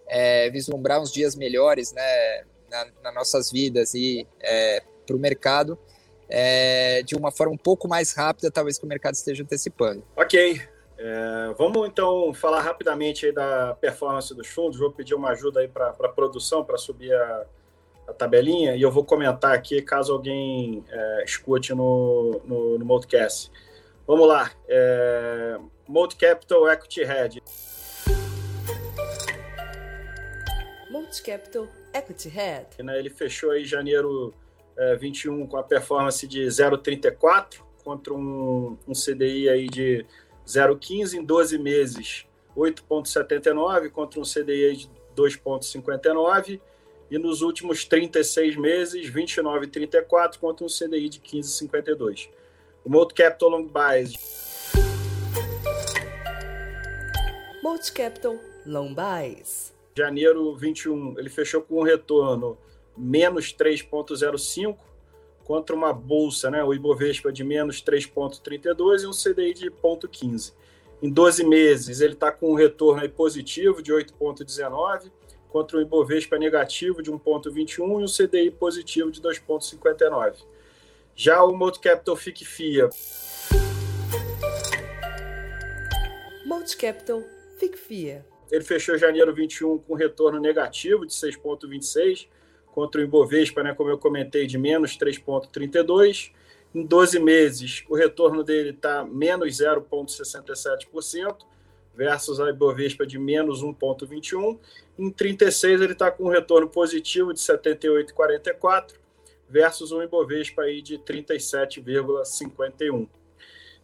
é, 0.09 0.51
vislumbrar 0.51 1.01
uns 1.01 1.13
dias 1.13 1.35
melhores, 1.35 1.93
né, 1.93 2.45
nas 2.71 2.89
na 3.03 3.13
nossas 3.13 3.51
vidas 3.51 3.95
e 3.95 4.27
é, 4.41 4.83
para 5.07 5.17
o 5.17 5.19
mercado 5.19 5.79
é, 6.29 7.03
de 7.03 7.15
uma 7.15 7.31
forma 7.31 7.55
um 7.55 7.59
pouco 7.59 7.89
mais 7.89 8.13
rápida, 8.13 8.51
talvez 8.51 8.79
que 8.79 8.85
o 8.85 8.89
mercado 8.89 9.15
esteja 9.15 9.43
antecipando. 9.43 10.03
Ok. 10.17 10.61
É, 10.99 11.55
vamos 11.59 11.87
então 11.87 12.33
falar 12.33 12.61
rapidamente 12.63 13.31
da 13.31 13.75
performance 13.75 14.35
dos 14.35 14.49
fundos. 14.49 14.79
Vou 14.79 14.91
pedir 14.91 15.15
uma 15.15 15.31
ajuda 15.31 15.61
aí 15.61 15.69
para 15.69 15.89
a 15.89 16.09
produção 16.09 16.65
para 16.65 16.79
subir 16.79 17.15
a, 17.15 17.47
a, 18.09 18.13
tabelinha 18.13 18.75
e 18.75 18.83
eu 18.83 18.91
vou 18.91 19.05
comentar 19.05 19.55
aqui 19.55 19.83
caso 19.83 20.13
alguém 20.13 20.85
é, 20.89 21.25
escute 21.25 21.75
no, 21.75 22.41
no, 22.45 22.79
no 22.79 22.85
Multicast. 22.85 23.51
Vamos 24.07 24.27
lá. 24.27 24.51
É, 24.69 25.59
Multicapital 25.87 26.69
Equity 26.71 27.05
Head. 27.05 27.43
Multicapital 30.91 31.69
Equity 31.99 32.29
Head. 32.29 32.67
Ele 32.79 33.11
fechou 33.11 33.51
aí 33.51 33.65
janeiro 33.65 34.35
é, 34.77 34.97
21 34.97 35.47
com 35.47 35.57
a 35.57 35.63
performance 35.63 36.27
de 36.27 36.43
0,34 36.47 37.61
contra 37.83 38.13
um, 38.13 38.77
um 38.87 38.93
CDI 38.93 39.49
aí 39.49 39.67
de 39.69 40.05
0,15 40.47 41.15
em 41.15 41.25
12 41.25 41.59
meses, 41.59 42.27
8,79 42.57 43.91
contra 43.91 44.21
um 44.21 44.23
CDI 44.23 44.77
de 44.77 44.91
2,59 45.17 46.61
e 47.11 47.19
nos 47.19 47.41
últimos 47.43 47.85
36 47.85 48.57
meses, 48.57 49.11
29,34 49.11 50.39
contra 50.39 50.65
um 50.65 50.69
CDI 50.69 51.09
de 51.09 51.21
15,52. 51.21 52.29
O 52.85 52.91
Multi 52.91 53.15
Capital 53.15 53.49
Long 53.49 53.69
Bias. 53.69 54.13
Multi 57.63 57.93
Capital 57.93 58.37
Long 58.65 58.95
Bias. 58.95 59.76
Janeiro 59.97 60.55
21, 60.55 61.19
ele 61.19 61.31
fechou 61.31 61.63
com 61.63 61.81
um 61.81 61.83
retorno 61.83 62.59
menos 62.95 63.55
3,05 63.55 64.77
contra 65.43 65.75
uma 65.75 65.93
bolsa, 65.93 66.51
né, 66.51 66.63
o 66.63 66.75
Ibovespa 66.75 67.33
de 67.33 67.43
menos 67.43 67.83
3,32 67.83 69.03
e 69.03 69.07
um 69.07 69.13
CDI 69.13 69.55
de 69.55 69.71
0,15. 69.71 70.53
Em 71.01 71.11
12 71.11 71.45
meses, 71.45 72.01
ele 72.01 72.13
está 72.13 72.31
com 72.31 72.51
um 72.51 72.55
retorno 72.55 73.01
aí 73.01 73.09
positivo 73.09 73.83
de 73.83 73.93
8,19 73.93 75.11
contra 75.49 75.79
um 75.79 75.81
Ibovespa 75.81 76.37
negativo 76.37 77.03
de 77.03 77.11
1,21 77.11 77.79
e 77.79 78.05
um 78.05 78.07
CDI 78.07 78.51
positivo 78.51 79.11
de 79.11 79.23
2,59. 79.23 80.35
Já 81.15 81.43
o 81.43 81.57
Multicapital 81.57 82.17
FIC 82.17 82.45
FIA. 82.45 82.91
Multicapital 86.45 87.23
FIC 87.59 87.77
FIA. 87.79 88.36
Ele 88.51 88.65
fechou 88.65 88.97
janeiro 88.97 89.35
21 89.35 89.79
com 89.79 89.95
retorno 89.95 90.41
negativo 90.41 91.07
de 91.07 91.13
6,26 91.13 92.29
contra 92.67 93.01
o 93.01 93.05
Ibovespa, 93.05 93.63
né, 93.63 93.75
como 93.75 93.91
eu 93.91 93.99
comentei, 93.99 94.47
de 94.47 94.59
menos 94.59 94.99
3,32. 94.99 96.33
Em 96.75 96.85
12 96.85 97.19
meses, 97.19 97.85
o 97.89 97.95
retorno 97.95 98.45
dele 98.45 98.69
está 98.71 99.03
menos 99.03 99.57
0,67%, 99.57 101.39
versus 101.95 102.39
a 102.39 102.51
Ibovespa 102.51 103.07
de 103.07 103.19
menos 103.19 103.65
1,21%. 103.65 104.59
Em 104.99 105.11
36, 105.11 105.81
ele 105.81 105.95
está 105.95 106.11
com 106.11 106.25
um 106.25 106.29
retorno 106.29 106.69
positivo 106.69 107.33
de 107.33 107.41
78,44%, 107.41 108.93
versus 109.49 109.91
um 109.91 110.03
Ibovespa 110.03 110.61
aí 110.63 110.83
de 110.83 110.99
37,51%. 110.99 113.09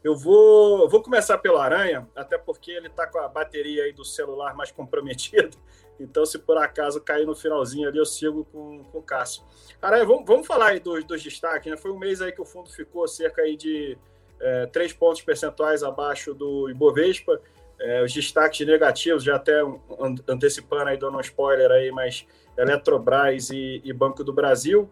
Eu 0.02 0.16
vou, 0.16 0.88
vou 0.88 1.00
começar 1.00 1.38
pelo 1.38 1.58
Aranha, 1.58 2.08
até 2.14 2.36
porque 2.36 2.72
ele 2.72 2.88
está 2.88 3.06
com 3.06 3.18
a 3.18 3.28
bateria 3.28 3.84
aí 3.84 3.92
do 3.92 4.04
celular 4.04 4.54
mais 4.54 4.70
comprometida. 4.72 5.50
Então, 6.00 6.26
se 6.26 6.38
por 6.38 6.58
acaso 6.58 7.00
cair 7.00 7.24
no 7.24 7.34
finalzinho 7.34 7.88
ali, 7.88 7.98
eu 7.98 8.06
sigo 8.06 8.44
com, 8.46 8.82
com 8.84 8.98
o 8.98 9.02
Cássio. 9.02 9.44
Aranha, 9.80 10.04
vamos, 10.04 10.24
vamos 10.26 10.46
falar 10.46 10.68
aí 10.68 10.80
dos, 10.80 11.04
dos 11.04 11.22
destaques. 11.22 11.70
Né? 11.70 11.76
Foi 11.76 11.92
um 11.92 11.98
mês 11.98 12.20
aí 12.20 12.32
que 12.32 12.40
o 12.40 12.44
fundo 12.44 12.68
ficou 12.70 13.06
cerca 13.06 13.42
aí 13.42 13.56
de 13.56 13.96
é, 14.40 14.66
3 14.66 14.92
pontos 14.94 15.22
percentuais 15.22 15.84
abaixo 15.84 16.34
do 16.34 16.68
Ibovespa. 16.68 17.40
É, 17.80 18.02
os 18.02 18.12
destaques 18.12 18.66
negativos, 18.66 19.22
já 19.22 19.36
até 19.36 19.60
antecipando 20.28 20.90
aí, 20.90 20.96
dando 20.96 21.16
um 21.16 21.20
spoiler 21.20 21.70
aí, 21.70 21.90
mas 21.90 22.26
Eletrobras 22.56 23.50
e, 23.50 23.80
e 23.84 23.92
Banco 23.92 24.22
do 24.22 24.32
Brasil. 24.32 24.90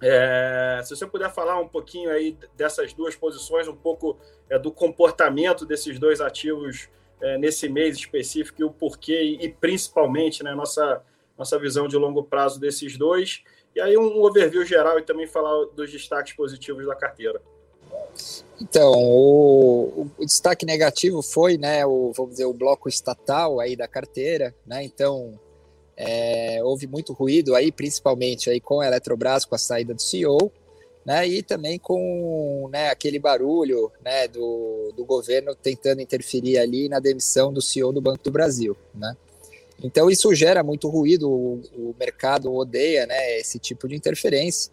É, 0.00 0.80
se 0.84 0.94
você 0.94 1.06
puder 1.06 1.32
falar 1.32 1.58
um 1.60 1.66
pouquinho 1.66 2.10
aí 2.10 2.36
dessas 2.56 2.92
duas 2.92 3.16
posições, 3.16 3.66
um 3.66 3.74
pouco 3.76 4.16
é, 4.48 4.58
do 4.58 4.70
comportamento 4.70 5.66
desses 5.66 5.98
dois 5.98 6.20
ativos 6.20 6.88
é, 7.20 7.36
nesse 7.36 7.68
mês 7.68 7.96
específico 7.96 8.60
e 8.60 8.64
o 8.64 8.70
porquê, 8.70 9.20
e, 9.20 9.46
e, 9.46 9.48
principalmente 9.48 10.44
né, 10.44 10.54
nossa, 10.54 11.02
nossa 11.36 11.58
visão 11.58 11.88
de 11.88 11.96
longo 11.96 12.22
prazo 12.22 12.60
desses 12.60 12.96
dois. 12.96 13.42
E 13.74 13.80
aí 13.80 13.96
um 13.96 14.22
overview 14.22 14.64
geral 14.64 14.98
e 14.98 15.02
também 15.02 15.26
falar 15.26 15.66
dos 15.74 15.90
destaques 15.90 16.32
positivos 16.32 16.86
da 16.86 16.94
carteira. 16.94 17.40
Então, 18.60 18.92
o, 18.92 20.10
o, 20.18 20.24
destaque 20.26 20.66
negativo 20.66 21.22
foi, 21.22 21.56
né, 21.56 21.86
o, 21.86 22.12
vamos 22.12 22.32
dizer, 22.32 22.44
o 22.44 22.52
bloco 22.52 22.88
estatal 22.88 23.60
aí 23.60 23.76
da 23.76 23.86
carteira, 23.86 24.54
né, 24.66 24.82
então 24.82 25.38
é, 26.00 26.60
houve 26.62 26.86
muito 26.86 27.12
ruído 27.12 27.56
aí, 27.56 27.72
principalmente 27.72 28.48
aí 28.48 28.60
com 28.60 28.80
a 28.80 28.86
Eletrobras, 28.86 29.44
com 29.44 29.56
a 29.56 29.58
saída 29.58 29.92
do 29.92 30.00
CEO, 30.00 30.52
né, 31.04 31.26
e 31.26 31.42
também 31.42 31.76
com 31.76 32.68
né, 32.70 32.88
aquele 32.90 33.18
barulho 33.18 33.90
né, 34.04 34.28
do, 34.28 34.92
do 34.96 35.04
governo 35.04 35.56
tentando 35.56 36.00
interferir 36.00 36.56
ali 36.56 36.88
na 36.88 37.00
demissão 37.00 37.52
do 37.52 37.60
CEO 37.60 37.92
do 37.92 38.00
Banco 38.00 38.22
do 38.22 38.30
Brasil, 38.30 38.76
né. 38.94 39.16
Então 39.82 40.08
isso 40.08 40.32
gera 40.34 40.62
muito 40.62 40.88
ruído, 40.88 41.28
o, 41.28 41.62
o 41.76 41.94
mercado 41.98 42.54
odeia 42.54 43.04
né, 43.06 43.38
esse 43.38 43.58
tipo 43.58 43.88
de 43.88 43.96
interferência, 43.96 44.70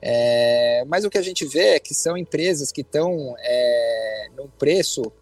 é, 0.00 0.84
mas 0.86 1.04
o 1.04 1.10
que 1.10 1.18
a 1.18 1.22
gente 1.22 1.44
vê 1.44 1.70
é 1.70 1.80
que 1.80 1.92
são 1.92 2.16
empresas 2.16 2.70
que 2.70 2.82
estão 2.82 3.34
é, 3.40 4.28
num 4.36 4.46
preço 4.46 5.12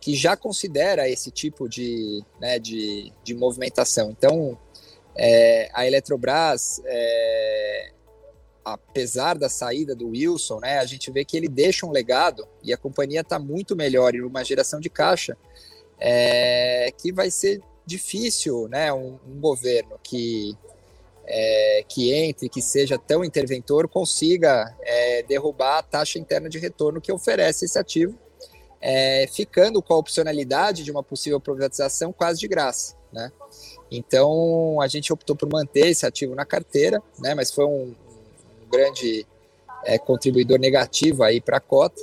que 0.00 0.14
já 0.14 0.36
considera 0.36 1.08
esse 1.08 1.30
tipo 1.30 1.68
de, 1.68 2.22
né, 2.40 2.58
de, 2.58 3.12
de 3.22 3.32
movimentação. 3.32 4.10
Então, 4.10 4.58
é, 5.16 5.70
a 5.72 5.86
Eletrobras, 5.86 6.80
é, 6.84 7.90
apesar 8.64 9.38
da 9.38 9.48
saída 9.48 9.94
do 9.94 10.08
Wilson, 10.08 10.60
né, 10.60 10.78
a 10.78 10.86
gente 10.86 11.10
vê 11.10 11.24
que 11.24 11.36
ele 11.36 11.48
deixa 11.48 11.86
um 11.86 11.90
legado 11.90 12.46
e 12.62 12.72
a 12.72 12.76
companhia 12.76 13.20
está 13.20 13.38
muito 13.38 13.76
melhor 13.76 14.14
em 14.14 14.22
uma 14.22 14.44
geração 14.44 14.80
de 14.80 14.88
caixa 14.88 15.36
é, 15.98 16.90
que 16.96 17.12
vai 17.12 17.30
ser 17.30 17.60
difícil, 17.86 18.68
né, 18.68 18.92
um, 18.92 19.18
um 19.26 19.40
governo 19.40 19.98
que 20.02 20.56
é, 21.26 21.84
que 21.88 22.12
entre, 22.12 22.48
que 22.48 22.60
seja 22.60 22.98
tão 22.98 23.24
interventor, 23.24 23.88
consiga 23.88 24.74
é, 24.82 25.22
derrubar 25.22 25.78
a 25.78 25.82
taxa 25.82 26.18
interna 26.18 26.48
de 26.48 26.58
retorno 26.58 27.00
que 27.00 27.10
oferece 27.10 27.64
esse 27.64 27.78
ativo, 27.78 28.18
é, 28.80 29.26
ficando 29.32 29.80
com 29.82 29.94
a 29.94 29.96
opcionalidade 29.96 30.84
de 30.84 30.90
uma 30.90 31.02
possível 31.02 31.40
privatização 31.40 32.12
quase 32.12 32.40
de 32.40 32.46
graça. 32.46 32.94
Né? 33.10 33.32
Então, 33.96 34.80
a 34.80 34.86
gente 34.88 35.12
optou 35.12 35.36
por 35.36 35.48
manter 35.48 35.88
esse 35.88 36.06
ativo 36.06 36.34
na 36.34 36.44
carteira, 36.44 37.02
né, 37.18 37.34
mas 37.34 37.50
foi 37.52 37.64
um, 37.64 37.94
um 38.64 38.68
grande 38.70 39.26
é, 39.84 39.98
contribuidor 39.98 40.58
negativo 40.58 41.22
aí 41.22 41.40
para 41.40 41.58
a 41.58 41.60
cota. 41.60 42.00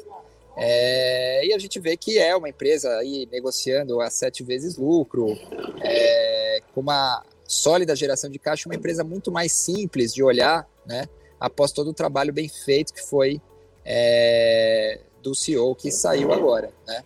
É, 0.57 1.45
e 1.45 1.53
a 1.53 1.57
gente 1.57 1.79
vê 1.79 1.95
que 1.95 2.19
é 2.19 2.35
uma 2.35 2.49
empresa 2.49 2.89
aí 2.97 3.27
negociando 3.31 4.01
a 4.01 4.09
sete 4.09 4.43
vezes 4.43 4.77
lucro, 4.77 5.37
é, 5.81 6.61
com 6.73 6.81
uma 6.81 7.23
sólida 7.47 7.95
geração 7.95 8.29
de 8.29 8.39
caixa, 8.39 8.67
uma 8.67 8.75
empresa 8.75 9.03
muito 9.03 9.31
mais 9.31 9.51
simples 9.51 10.13
de 10.13 10.23
olhar, 10.23 10.67
né? 10.85 11.07
Após 11.39 11.71
todo 11.71 11.89
o 11.89 11.93
trabalho 11.93 12.31
bem 12.31 12.47
feito 12.47 12.93
que 12.93 13.01
foi 13.01 13.41
é, 13.83 14.99
do 15.21 15.33
CEO 15.33 15.75
que 15.75 15.91
saiu 15.91 16.31
agora, 16.31 16.71
né? 16.85 17.03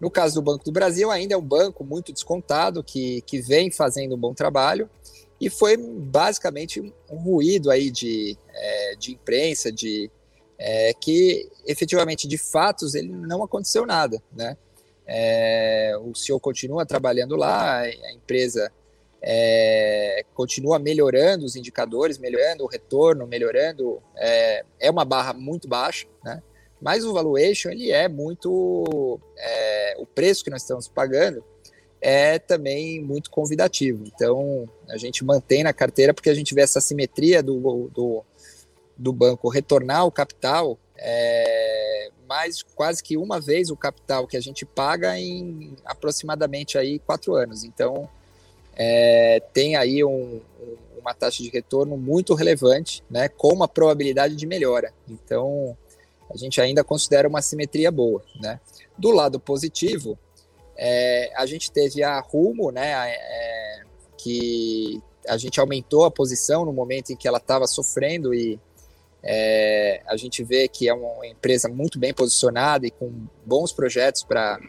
No 0.00 0.10
caso 0.10 0.34
do 0.34 0.42
Banco 0.42 0.64
do 0.64 0.72
Brasil, 0.72 1.10
ainda 1.10 1.34
é 1.34 1.36
um 1.36 1.42
banco 1.42 1.84
muito 1.84 2.12
descontado, 2.12 2.82
que, 2.84 3.22
que 3.22 3.40
vem 3.40 3.70
fazendo 3.70 4.14
um 4.14 4.18
bom 4.18 4.34
trabalho, 4.34 4.88
e 5.40 5.50
foi 5.50 5.76
basicamente 5.76 6.80
um 7.10 7.16
ruído 7.16 7.70
aí 7.70 7.90
de, 7.90 8.36
é, 8.54 8.96
de 8.96 9.12
imprensa, 9.12 9.70
de 9.70 10.10
é, 10.58 10.94
que 10.94 11.48
efetivamente, 11.66 12.26
de 12.26 12.38
fatos, 12.38 12.94
ele 12.94 13.08
não 13.08 13.42
aconteceu 13.42 13.86
nada, 13.86 14.22
né? 14.32 14.56
É, 15.06 15.92
o 16.02 16.14
CEO 16.14 16.40
continua 16.40 16.84
trabalhando 16.84 17.36
lá, 17.36 17.80
a 17.80 18.12
empresa 18.12 18.72
é, 19.22 20.24
continua 20.34 20.78
melhorando 20.78 21.44
os 21.44 21.54
indicadores, 21.54 22.18
melhorando 22.18 22.64
o 22.64 22.66
retorno, 22.66 23.26
melhorando. 23.26 24.02
É, 24.16 24.64
é 24.80 24.90
uma 24.90 25.04
barra 25.04 25.32
muito 25.32 25.68
baixa, 25.68 26.06
né? 26.24 26.42
Mas 26.80 27.04
o 27.04 27.12
valuation 27.12 27.70
ele 27.70 27.90
é 27.90 28.08
muito, 28.08 29.18
é, 29.36 29.96
o 29.98 30.06
preço 30.06 30.44
que 30.44 30.50
nós 30.50 30.62
estamos 30.62 30.88
pagando 30.88 31.42
é 32.00 32.38
também 32.38 33.00
muito 33.00 33.30
convidativo. 33.30 34.04
Então 34.06 34.68
a 34.88 34.96
gente 34.96 35.24
mantém 35.24 35.62
na 35.62 35.72
carteira 35.72 36.12
porque 36.12 36.30
a 36.30 36.34
gente 36.34 36.54
vê 36.54 36.60
essa 36.60 36.80
simetria 36.80 37.42
do, 37.42 37.90
do, 37.92 38.24
do 38.96 39.12
banco 39.12 39.48
retornar 39.48 40.06
o 40.06 40.12
capital 40.12 40.78
é, 40.98 42.10
mais 42.28 42.62
quase 42.62 43.02
que 43.02 43.16
uma 43.16 43.40
vez 43.40 43.70
o 43.70 43.76
capital 43.76 44.26
que 44.26 44.36
a 44.36 44.40
gente 44.40 44.64
paga 44.64 45.18
em 45.18 45.74
aproximadamente 45.84 46.76
aí 46.76 46.98
quatro 46.98 47.34
anos. 47.34 47.64
Então 47.64 48.08
é, 48.76 49.40
tem 49.52 49.76
aí 49.76 50.04
um, 50.04 50.40
uma 51.06 51.14
taxa 51.14 51.42
de 51.42 51.48
retorno 51.48 51.96
muito 51.96 52.34
relevante, 52.34 53.02
né, 53.08 53.28
com 53.28 53.52
uma 53.52 53.68
probabilidade 53.68 54.34
de 54.34 54.46
melhora. 54.46 54.92
Então, 55.08 55.76
a 56.32 56.36
gente 56.36 56.60
ainda 56.60 56.82
considera 56.82 57.28
uma 57.28 57.42
simetria 57.42 57.90
boa. 57.90 58.22
Né? 58.40 58.60
Do 58.96 59.10
lado 59.10 59.38
positivo, 59.38 60.18
é, 60.76 61.32
a 61.36 61.46
gente 61.46 61.70
teve 61.70 62.02
a 62.02 62.20
Rumo, 62.20 62.70
né, 62.70 63.10
é, 63.10 63.82
que 64.18 65.02
a 65.26 65.36
gente 65.36 65.58
aumentou 65.58 66.04
a 66.04 66.10
posição 66.10 66.64
no 66.64 66.72
momento 66.72 67.10
em 67.10 67.16
que 67.16 67.26
ela 67.26 67.38
estava 67.38 67.66
sofrendo 67.66 68.34
e 68.34 68.60
é, 69.22 70.02
a 70.06 70.16
gente 70.16 70.44
vê 70.44 70.68
que 70.68 70.88
é 70.88 70.94
uma 70.94 71.26
empresa 71.26 71.68
muito 71.68 71.98
bem 71.98 72.14
posicionada 72.14 72.86
e 72.86 72.90
com 72.90 73.26
bons 73.44 73.72
projetos 73.72 74.22
para 74.22 74.60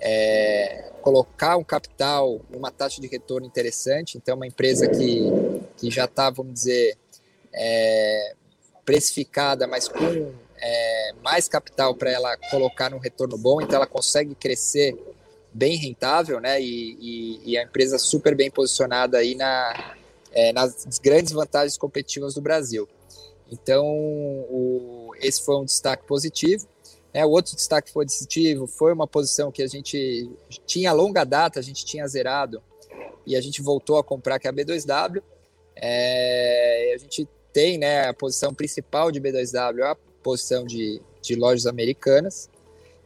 é, 0.00 0.90
colocar 1.02 1.56
um 1.56 1.62
capital, 1.62 2.40
uma 2.52 2.70
taxa 2.70 3.00
de 3.00 3.06
retorno 3.06 3.46
interessante. 3.46 4.16
Então, 4.16 4.34
uma 4.34 4.46
empresa 4.46 4.88
que, 4.88 5.30
que 5.76 5.90
já 5.90 6.06
está, 6.06 6.30
vamos 6.30 6.54
dizer, 6.54 6.96
é, 7.52 8.34
precificada, 8.84 9.66
mas 9.66 9.86
com 9.86 10.32
é, 10.60 11.12
mais 11.22 11.48
capital 11.48 11.94
para 11.94 12.10
ela 12.10 12.36
colocar 12.50 12.90
num 12.90 12.98
retorno 12.98 13.36
bom, 13.38 13.60
então 13.60 13.76
ela 13.76 13.86
consegue 13.86 14.34
crescer 14.34 14.96
bem 15.52 15.76
rentável, 15.76 16.40
né? 16.40 16.60
E, 16.60 16.96
e, 17.00 17.52
e 17.52 17.58
a 17.58 17.62
empresa 17.62 17.98
super 17.98 18.34
bem 18.34 18.50
posicionada 18.50 19.18
aí 19.18 19.34
na, 19.34 19.94
é, 20.32 20.52
nas 20.52 20.86
grandes 21.02 21.32
vantagens 21.32 21.76
competitivas 21.76 22.34
do 22.34 22.40
Brasil. 22.40 22.88
Então, 23.50 23.84
o, 23.84 25.12
esse 25.20 25.42
foi 25.42 25.56
um 25.56 25.64
destaque 25.64 26.04
positivo. 26.06 26.66
É, 27.12 27.26
o 27.26 27.30
outro 27.30 27.56
destaque 27.56 27.92
positivo 27.92 28.66
foi 28.68 28.92
uma 28.92 29.06
posição 29.06 29.50
que 29.50 29.62
a 29.62 29.66
gente 29.66 30.30
tinha 30.66 30.92
longa 30.92 31.24
data, 31.24 31.58
a 31.58 31.62
gente 31.62 31.84
tinha 31.84 32.06
zerado 32.06 32.62
e 33.26 33.34
a 33.34 33.40
gente 33.40 33.60
voltou 33.60 33.98
a 33.98 34.04
comprar, 34.04 34.38
que 34.38 34.46
é 34.46 34.50
a 34.50 34.52
B2W. 34.52 35.20
É, 35.74 36.92
a 36.94 36.98
gente 36.98 37.28
tem 37.52 37.78
né, 37.78 38.06
a 38.06 38.14
posição 38.14 38.54
principal 38.54 39.10
de 39.10 39.20
B2W, 39.20 39.82
a 39.82 39.96
posição 40.22 40.64
de, 40.64 41.00
de 41.22 41.34
lojas 41.34 41.66
americanas, 41.66 42.48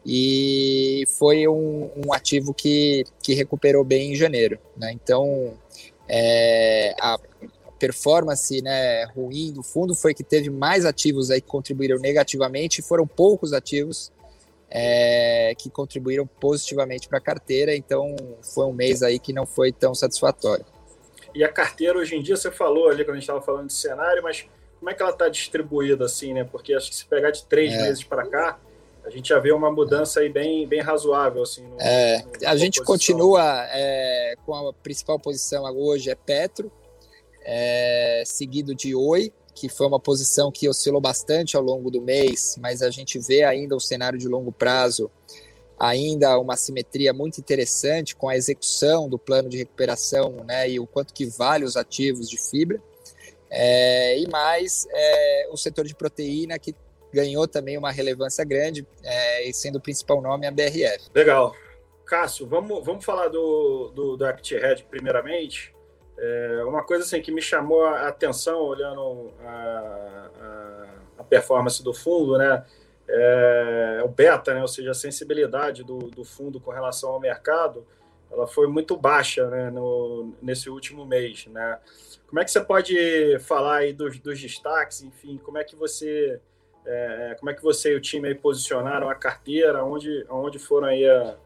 e 0.06 1.04
foi 1.18 1.48
um, 1.48 1.90
um, 1.96 2.12
ativo 2.12 2.52
que, 2.52 3.04
que 3.22 3.32
recuperou 3.32 3.82
bem 3.82 4.12
em 4.12 4.16
janeiro. 4.16 4.58
Né? 4.76 4.92
Então, 4.92 5.54
é, 6.06 6.94
a 7.00 7.18
performance 7.78 8.60
né, 8.62 9.04
ruim 9.06 9.52
do 9.52 9.62
fundo 9.62 9.94
foi 9.94 10.12
que 10.12 10.22
teve 10.22 10.50
mais 10.50 10.84
ativos 10.84 11.30
aí 11.30 11.40
que 11.40 11.46
contribuíram 11.48 11.98
negativamente 11.98 12.80
e 12.80 12.84
foram 12.84 13.06
poucos 13.06 13.52
ativos 13.52 14.12
é, 14.70 15.54
que 15.56 15.70
contribuíram 15.70 16.26
positivamente 16.26 17.08
para 17.08 17.18
a 17.18 17.20
carteira, 17.20 17.76
então 17.76 18.16
foi 18.42 18.66
um 18.66 18.72
mês 18.72 19.02
aí 19.02 19.18
que 19.18 19.32
não 19.32 19.46
foi 19.46 19.70
tão 19.70 19.94
satisfatório. 19.94 20.64
E 21.34 21.44
a 21.44 21.48
carteira 21.48 21.98
hoje 21.98 22.16
em 22.16 22.22
dia, 22.22 22.36
você 22.36 22.50
falou 22.50 22.88
ali 22.88 23.04
quando 23.04 23.16
a 23.16 23.20
gente 23.20 23.22
estava 23.22 23.40
falando 23.40 23.68
de 23.68 23.72
cenário, 23.72 24.22
mas 24.22 24.46
como 24.84 24.90
é 24.90 24.94
que 24.94 25.02
ela 25.02 25.12
está 25.12 25.30
distribuída 25.30 26.04
assim, 26.04 26.34
né? 26.34 26.44
Porque 26.44 26.74
acho 26.74 26.90
que 26.90 26.96
se 26.96 27.06
pegar 27.06 27.30
de 27.30 27.42
três 27.46 27.72
é. 27.72 27.84
meses 27.84 28.04
para 28.04 28.26
cá, 28.26 28.60
a 29.02 29.08
gente 29.08 29.30
já 29.30 29.38
vê 29.38 29.50
uma 29.50 29.72
mudança 29.72 30.20
aí 30.20 30.28
bem, 30.28 30.68
bem 30.68 30.82
razoável 30.82 31.42
assim. 31.42 31.62
No, 31.62 31.80
é, 31.80 32.22
no, 32.22 32.48
a 32.48 32.54
gente 32.54 32.82
continua 32.82 33.42
é, 33.70 34.34
com 34.44 34.54
a 34.54 34.74
principal 34.74 35.18
posição 35.18 35.64
hoje 35.74 36.10
é 36.10 36.14
Petro, 36.14 36.70
é, 37.42 38.24
seguido 38.26 38.74
de 38.74 38.94
Oi, 38.94 39.32
que 39.54 39.70
foi 39.70 39.86
uma 39.86 39.98
posição 39.98 40.52
que 40.52 40.68
oscilou 40.68 41.00
bastante 41.00 41.56
ao 41.56 41.62
longo 41.62 41.90
do 41.90 42.02
mês, 42.02 42.58
mas 42.60 42.82
a 42.82 42.90
gente 42.90 43.18
vê 43.18 43.42
ainda 43.42 43.74
o 43.74 43.80
cenário 43.80 44.18
de 44.18 44.28
longo 44.28 44.52
prazo, 44.52 45.10
ainda 45.78 46.38
uma 46.38 46.58
simetria 46.58 47.14
muito 47.14 47.38
interessante 47.38 48.14
com 48.14 48.28
a 48.28 48.36
execução 48.36 49.08
do 49.08 49.18
plano 49.18 49.48
de 49.48 49.56
recuperação 49.56 50.44
né, 50.44 50.68
e 50.68 50.78
o 50.78 50.86
quanto 50.86 51.14
que 51.14 51.24
vale 51.24 51.64
os 51.64 51.74
ativos 51.74 52.28
de 52.28 52.36
fibra. 52.36 52.82
É, 53.56 54.18
e 54.18 54.28
mais 54.28 54.84
é, 54.90 55.48
o 55.50 55.56
setor 55.56 55.84
de 55.84 55.94
proteína, 55.94 56.58
que 56.58 56.74
ganhou 57.12 57.46
também 57.46 57.78
uma 57.78 57.92
relevância 57.92 58.44
grande, 58.44 58.84
é, 59.04 59.48
sendo 59.52 59.76
o 59.76 59.80
principal 59.80 60.20
nome 60.20 60.44
a 60.44 60.50
BRF. 60.50 61.08
Legal. 61.14 61.54
Cássio, 62.04 62.46
vamos, 62.46 62.84
vamos 62.84 63.04
falar 63.04 63.28
do, 63.28 63.92
do, 63.94 64.16
do 64.16 64.26
ActRed 64.26 64.84
primeiramente. 64.90 65.72
É, 66.18 66.64
uma 66.66 66.82
coisa 66.82 67.04
assim 67.04 67.22
que 67.22 67.30
me 67.30 67.40
chamou 67.40 67.86
a 67.86 68.08
atenção 68.08 68.60
olhando 68.60 69.32
a, 69.40 70.30
a, 70.40 70.86
a 71.18 71.24
performance 71.24 71.82
do 71.82 71.94
fundo, 71.94 72.36
né? 72.36 72.64
É, 73.08 74.02
o 74.04 74.08
beta, 74.08 74.52
né? 74.52 74.60
Ou 74.62 74.68
seja, 74.68 74.90
a 74.90 74.94
sensibilidade 74.94 75.84
do, 75.84 75.98
do 75.98 76.24
fundo 76.24 76.60
com 76.60 76.72
relação 76.72 77.10
ao 77.10 77.20
mercado, 77.20 77.86
ela 78.34 78.46
foi 78.46 78.66
muito 78.66 78.96
baixa, 78.96 79.48
né? 79.48 79.70
No, 79.70 80.34
nesse 80.42 80.68
último 80.68 81.06
mês, 81.06 81.46
né? 81.46 81.78
Como 82.26 82.40
é 82.40 82.44
que 82.44 82.50
você 82.50 82.60
pode 82.60 83.38
falar 83.40 83.76
aí 83.76 83.92
dos, 83.92 84.18
dos 84.18 84.40
destaques, 84.40 85.02
enfim, 85.02 85.38
como 85.42 85.56
é 85.58 85.64
que 85.64 85.76
você 85.76 86.40
É, 86.86 87.36
como 87.38 87.50
é 87.50 87.54
que 87.54 87.62
você 87.62 87.92
e 87.92 87.96
o 87.96 88.00
time 88.00 88.28
aí 88.28 88.34
posicionaram 88.34 89.08
a 89.08 89.14
carteira? 89.14 89.84
Onde, 89.84 90.26
onde 90.28 90.58
foram 90.58 90.88
aí 90.88 91.08
a, 91.08 91.36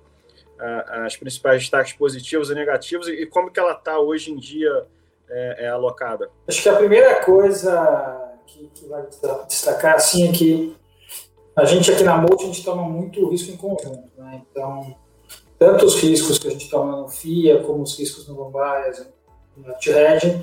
a, 0.58 1.06
as 1.06 1.16
principais 1.16 1.60
destaques 1.60 1.92
positivos 1.92 2.50
e 2.50 2.54
negativos? 2.54 3.06
E, 3.06 3.26
como 3.26 3.50
que 3.50 3.60
ela 3.60 3.72
está 3.72 4.00
hoje 4.00 4.32
em 4.32 4.36
dia 4.36 4.86
é, 5.28 5.66
é, 5.66 5.68
alocada? 5.68 6.30
Acho 6.48 6.62
que 6.62 6.68
a 6.68 6.76
primeira 6.76 7.22
coisa 7.24 8.32
que, 8.46 8.66
que 8.74 8.86
vai 8.86 9.06
destacar 9.46 9.94
assim 9.94 10.28
é 10.28 10.32
que 10.32 10.76
a 11.54 11.64
gente 11.64 11.92
aqui 11.92 12.02
na 12.02 12.16
Multi, 12.16 12.44
a 12.44 12.46
gente 12.46 12.64
toma 12.64 12.82
muito 12.82 13.28
risco 13.28 13.52
em 13.52 13.56
conjunto. 13.56 14.10
Né? 14.16 14.42
Então, 14.50 14.96
tanto 15.58 15.86
os 15.86 15.96
riscos 16.00 16.38
que 16.38 16.48
a 16.48 16.50
gente 16.50 16.70
toma 16.70 16.96
no 16.96 17.08
FIA, 17.08 17.62
como 17.62 17.82
os 17.82 17.98
riscos 17.98 18.28
no 18.28 18.34
Bombaias, 18.34 19.06
no 19.56 19.66
Hedging, 19.70 20.42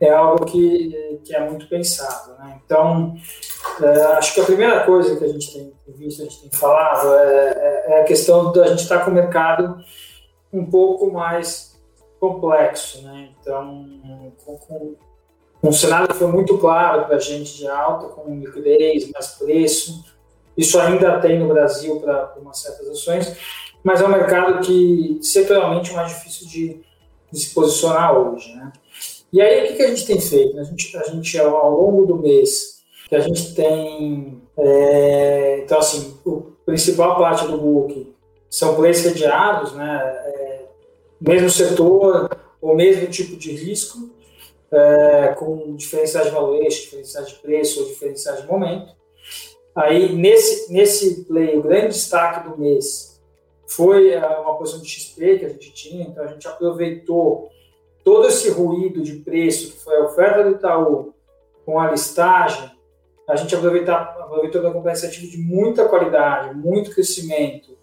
é 0.00 0.10
algo 0.10 0.46
que, 0.46 1.20
que 1.24 1.34
é 1.34 1.40
muito 1.48 1.68
pensado. 1.68 2.32
Né? 2.38 2.58
Então, 2.64 3.14
é, 3.82 4.02
acho 4.14 4.34
que 4.34 4.40
a 4.40 4.44
primeira 4.44 4.84
coisa 4.84 5.16
que 5.16 5.24
a 5.24 5.28
gente 5.28 5.52
tem 5.52 5.72
visto, 5.88 6.22
a 6.22 6.24
gente 6.24 6.40
tem 6.40 6.50
falado, 6.50 7.14
é, 7.14 7.52
é, 7.52 7.84
é 7.92 8.00
a 8.00 8.04
questão 8.04 8.50
da 8.50 8.66
gente 8.68 8.82
estar 8.82 9.04
com 9.04 9.10
o 9.10 9.14
mercado 9.14 9.76
um 10.50 10.64
pouco 10.64 11.12
mais 11.12 11.78
complexo. 12.18 13.02
Né? 13.02 13.30
Então, 13.38 13.84
com, 14.44 14.56
com 14.58 14.96
um 15.68 15.72
cenário 15.72 16.08
que 16.08 16.14
foi 16.14 16.28
muito 16.28 16.56
claro 16.56 17.04
para 17.04 17.16
a 17.16 17.20
gente 17.20 17.58
de 17.58 17.68
alta, 17.68 18.08
com 18.08 18.38
liquidez, 18.38 19.10
mais 19.10 19.32
preço, 19.32 20.02
isso 20.56 20.78
ainda 20.78 21.18
tem 21.20 21.38
no 21.38 21.48
Brasil 21.48 22.00
para 22.00 22.34
umas 22.40 22.58
certas 22.58 22.88
ações, 22.88 23.36
mas 23.82 24.00
é 24.00 24.04
um 24.04 24.10
mercado 24.10 24.60
que 24.60 25.18
setorialmente 25.22 25.90
é 25.90 25.94
mais 25.94 26.12
difícil 26.12 26.46
de, 26.46 26.80
de 27.32 27.40
se 27.40 27.54
posicionar 27.54 28.16
hoje. 28.16 28.54
Né? 28.54 28.72
E 29.32 29.40
aí, 29.40 29.64
o 29.64 29.68
que, 29.68 29.74
que 29.74 29.82
a 29.82 29.88
gente 29.88 30.06
tem 30.06 30.20
feito? 30.20 30.58
A 30.58 30.64
gente, 30.64 30.96
a 30.96 31.02
gente, 31.04 31.38
ao 31.38 31.70
longo 31.70 32.04
do 32.04 32.16
mês, 32.16 32.80
que 33.08 33.14
a 33.14 33.20
gente 33.20 33.54
tem. 33.54 34.42
É, 34.56 35.60
então, 35.64 35.78
assim, 35.78 36.16
o 36.24 36.52
principal 36.66 37.16
parte 37.16 37.46
do 37.46 37.56
book 37.56 38.14
são 38.48 38.74
plays 38.74 38.98
sediados, 38.98 39.72
né? 39.72 40.00
É, 40.02 40.62
mesmo 41.20 41.48
setor, 41.48 42.30
ou 42.60 42.74
mesmo 42.74 43.06
tipo 43.06 43.36
de 43.36 43.52
risco, 43.52 44.10
é, 44.72 45.34
com 45.38 45.74
diferenciais 45.76 46.26
de 46.26 46.32
valuation, 46.32 46.82
diferenciais 46.82 47.28
de 47.28 47.34
preço 47.36 47.80
ou 47.80 47.86
diferenciais 47.86 48.42
de 48.42 48.48
momento. 48.48 48.99
Aí, 49.80 50.14
nesse, 50.14 50.70
nesse 50.70 51.24
play, 51.24 51.58
o 51.58 51.62
grande 51.62 51.88
destaque 51.88 52.48
do 52.48 52.58
mês 52.58 53.18
foi 53.66 54.10
é, 54.10 54.26
uma 54.38 54.58
posição 54.58 54.82
de 54.82 54.88
XP 54.88 55.38
que 55.38 55.44
a 55.46 55.48
gente 55.48 55.72
tinha, 55.72 56.04
então 56.04 56.22
a 56.22 56.26
gente 56.26 56.46
aproveitou 56.46 57.48
todo 58.04 58.28
esse 58.28 58.50
ruído 58.50 59.02
de 59.02 59.14
preço 59.14 59.72
que 59.72 59.78
foi 59.78 59.96
a 59.96 60.04
oferta 60.04 60.44
do 60.44 60.50
Itaú 60.50 61.14
com 61.64 61.78
a 61.78 61.90
listagem, 61.90 62.70
a 63.26 63.36
gente 63.36 63.54
aproveitou, 63.54 63.94
aproveitou 63.94 64.60
uma 64.60 64.72
compensativa 64.72 65.26
de 65.26 65.38
muita 65.38 65.88
qualidade, 65.88 66.54
muito 66.56 66.90
crescimento, 66.90 67.78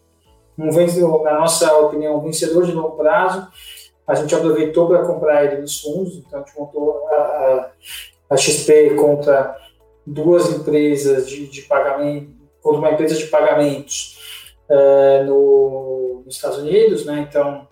um 0.58 0.70
vencedor, 0.70 1.24
na 1.24 1.40
nossa 1.40 1.76
opinião, 1.78 2.18
um 2.18 2.22
vencedor 2.22 2.66
de 2.66 2.74
longo 2.74 2.96
prazo. 2.98 3.48
A 4.06 4.14
gente 4.14 4.34
aproveitou 4.36 4.88
para 4.88 5.06
comprar 5.06 5.46
ele 5.46 5.62
nos 5.62 5.80
fundos, 5.80 6.16
então 6.18 6.40
a 6.40 6.44
gente 6.44 6.58
montou 6.60 7.08
a, 7.08 7.16
a, 7.16 7.72
a 8.32 8.38
XP 8.38 8.96
contra 8.96 9.56
duas 10.08 10.50
empresas 10.50 11.30
de, 11.30 11.48
de 11.48 11.63
pagamento, 11.63 12.32
contra 12.62 12.80
uma 12.80 12.91
empresa 12.91 13.15
de 13.15 13.28
pagamentos 13.28 14.17
uh, 14.70 15.26
no, 15.26 16.24
nos 16.26 16.36
Estados 16.36 16.60
Unidos, 16.60 17.06
né? 17.06 17.28
então 17.30 17.67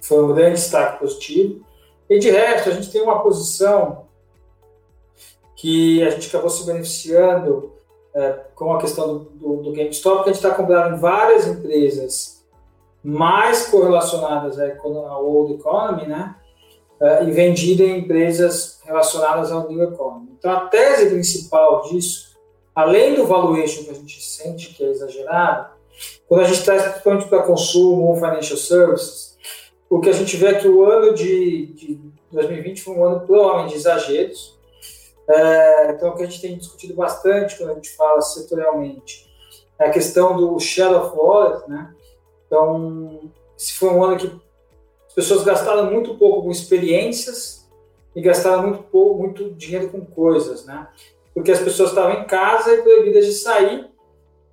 foi 0.00 0.22
um 0.22 0.34
grande 0.34 0.56
destaque 0.56 0.98
positivo. 0.98 1.64
E 2.08 2.18
de 2.18 2.30
resto, 2.30 2.68
a 2.68 2.72
gente 2.72 2.90
tem 2.90 3.00
uma 3.00 3.22
posição 3.22 4.06
que 5.56 6.02
a 6.02 6.10
gente 6.10 6.28
acabou 6.28 6.50
se 6.50 6.66
beneficiando 6.66 7.72
é, 8.14 8.30
com 8.54 8.72
a 8.72 8.80
questão 8.80 9.18
do, 9.18 9.18
do, 9.30 9.56
do 9.62 9.72
GameStop, 9.72 10.24
que 10.24 10.30
a 10.30 10.32
gente 10.32 10.44
está 10.44 10.54
comprando 10.54 10.96
em 10.96 10.98
várias 10.98 11.46
empresas 11.46 12.44
mais 13.02 13.68
correlacionadas 13.68 14.58
à, 14.58 14.64
à 14.64 15.18
old 15.18 15.54
economy, 15.54 16.06
né? 16.06 16.34
É, 17.00 17.24
e 17.24 17.30
vendida 17.30 17.82
em 17.82 18.00
empresas 18.00 18.78
relacionadas 18.84 19.50
ao 19.50 19.66
new 19.66 19.82
economy. 19.82 20.34
Então, 20.38 20.52
a 20.52 20.68
tese 20.68 21.08
principal 21.08 21.82
disso, 21.82 22.36
além 22.74 23.14
do 23.14 23.26
valuation 23.26 23.84
que 23.84 23.90
a 23.90 23.94
gente 23.94 24.22
sente 24.22 24.74
que 24.74 24.84
é 24.84 24.88
exagerado, 24.88 25.70
quando 26.28 26.42
a 26.42 26.44
gente 26.44 26.62
traz 26.62 26.82
principalmente 26.82 27.28
para 27.28 27.42
consumo 27.42 28.02
ou 28.08 28.16
financial 28.16 28.58
services, 28.58 29.38
o 29.88 29.98
que 29.98 30.10
a 30.10 30.12
gente 30.12 30.36
vê 30.36 30.48
é 30.48 30.54
que 30.54 30.68
o 30.68 30.84
ano 30.84 31.14
de, 31.14 31.66
de 31.74 32.00
2020 32.30 32.82
foi 32.82 32.94
um 32.94 33.04
ano 33.04 33.26
provavelmente 33.26 33.70
de 33.70 33.76
exageros. 33.76 34.58
É, 35.26 35.92
então, 35.92 36.10
o 36.10 36.16
que 36.16 36.22
a 36.22 36.26
gente 36.26 36.40
tem 36.40 36.58
discutido 36.58 36.94
bastante 36.94 37.56
quando 37.56 37.70
a 37.70 37.74
gente 37.74 37.90
fala 37.96 38.20
setorialmente 38.20 39.28
é 39.78 39.86
a 39.86 39.90
questão 39.90 40.36
do 40.36 40.60
share 40.60 40.94
of 40.94 41.16
wallet, 41.16 41.68
né? 41.68 41.94
Então, 42.46 43.20
esse 43.56 43.72
foi 43.74 43.88
um 43.88 44.04
ano 44.04 44.16
que 44.18 44.30
pessoas 45.20 45.44
gastaram 45.44 45.90
muito 45.90 46.14
pouco 46.14 46.42
com 46.42 46.50
experiências 46.50 47.68
e 48.16 48.22
gastaram 48.22 48.62
muito 48.62 48.82
pouco, 48.84 49.18
muito 49.18 49.50
dinheiro 49.50 49.90
com 49.90 50.00
coisas, 50.00 50.64
né? 50.64 50.88
Porque 51.34 51.52
as 51.52 51.60
pessoas 51.60 51.90
estavam 51.90 52.22
em 52.22 52.24
casa 52.24 52.72
e 52.72 52.82
proibidas 52.82 53.26
de 53.26 53.32
sair 53.32 53.86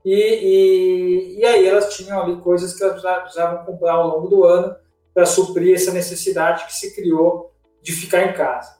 e, 0.03 0.13
e, 0.13 1.39
e 1.39 1.45
aí 1.45 1.65
elas 1.65 1.95
tinham 1.95 2.21
ali 2.21 2.35
coisas 2.41 2.73
que 2.73 2.83
elas 2.83 3.01
precisavam 3.21 3.65
comprar 3.65 3.93
ao 3.93 4.09
longo 4.09 4.27
do 4.27 4.43
ano 4.43 4.75
para 5.13 5.25
suprir 5.25 5.73
essa 5.73 5.91
necessidade 5.91 6.65
que 6.65 6.75
se 6.75 6.93
criou 6.93 7.51
de 7.81 7.93
ficar 7.93 8.23
em 8.23 8.33
casa. 8.33 8.77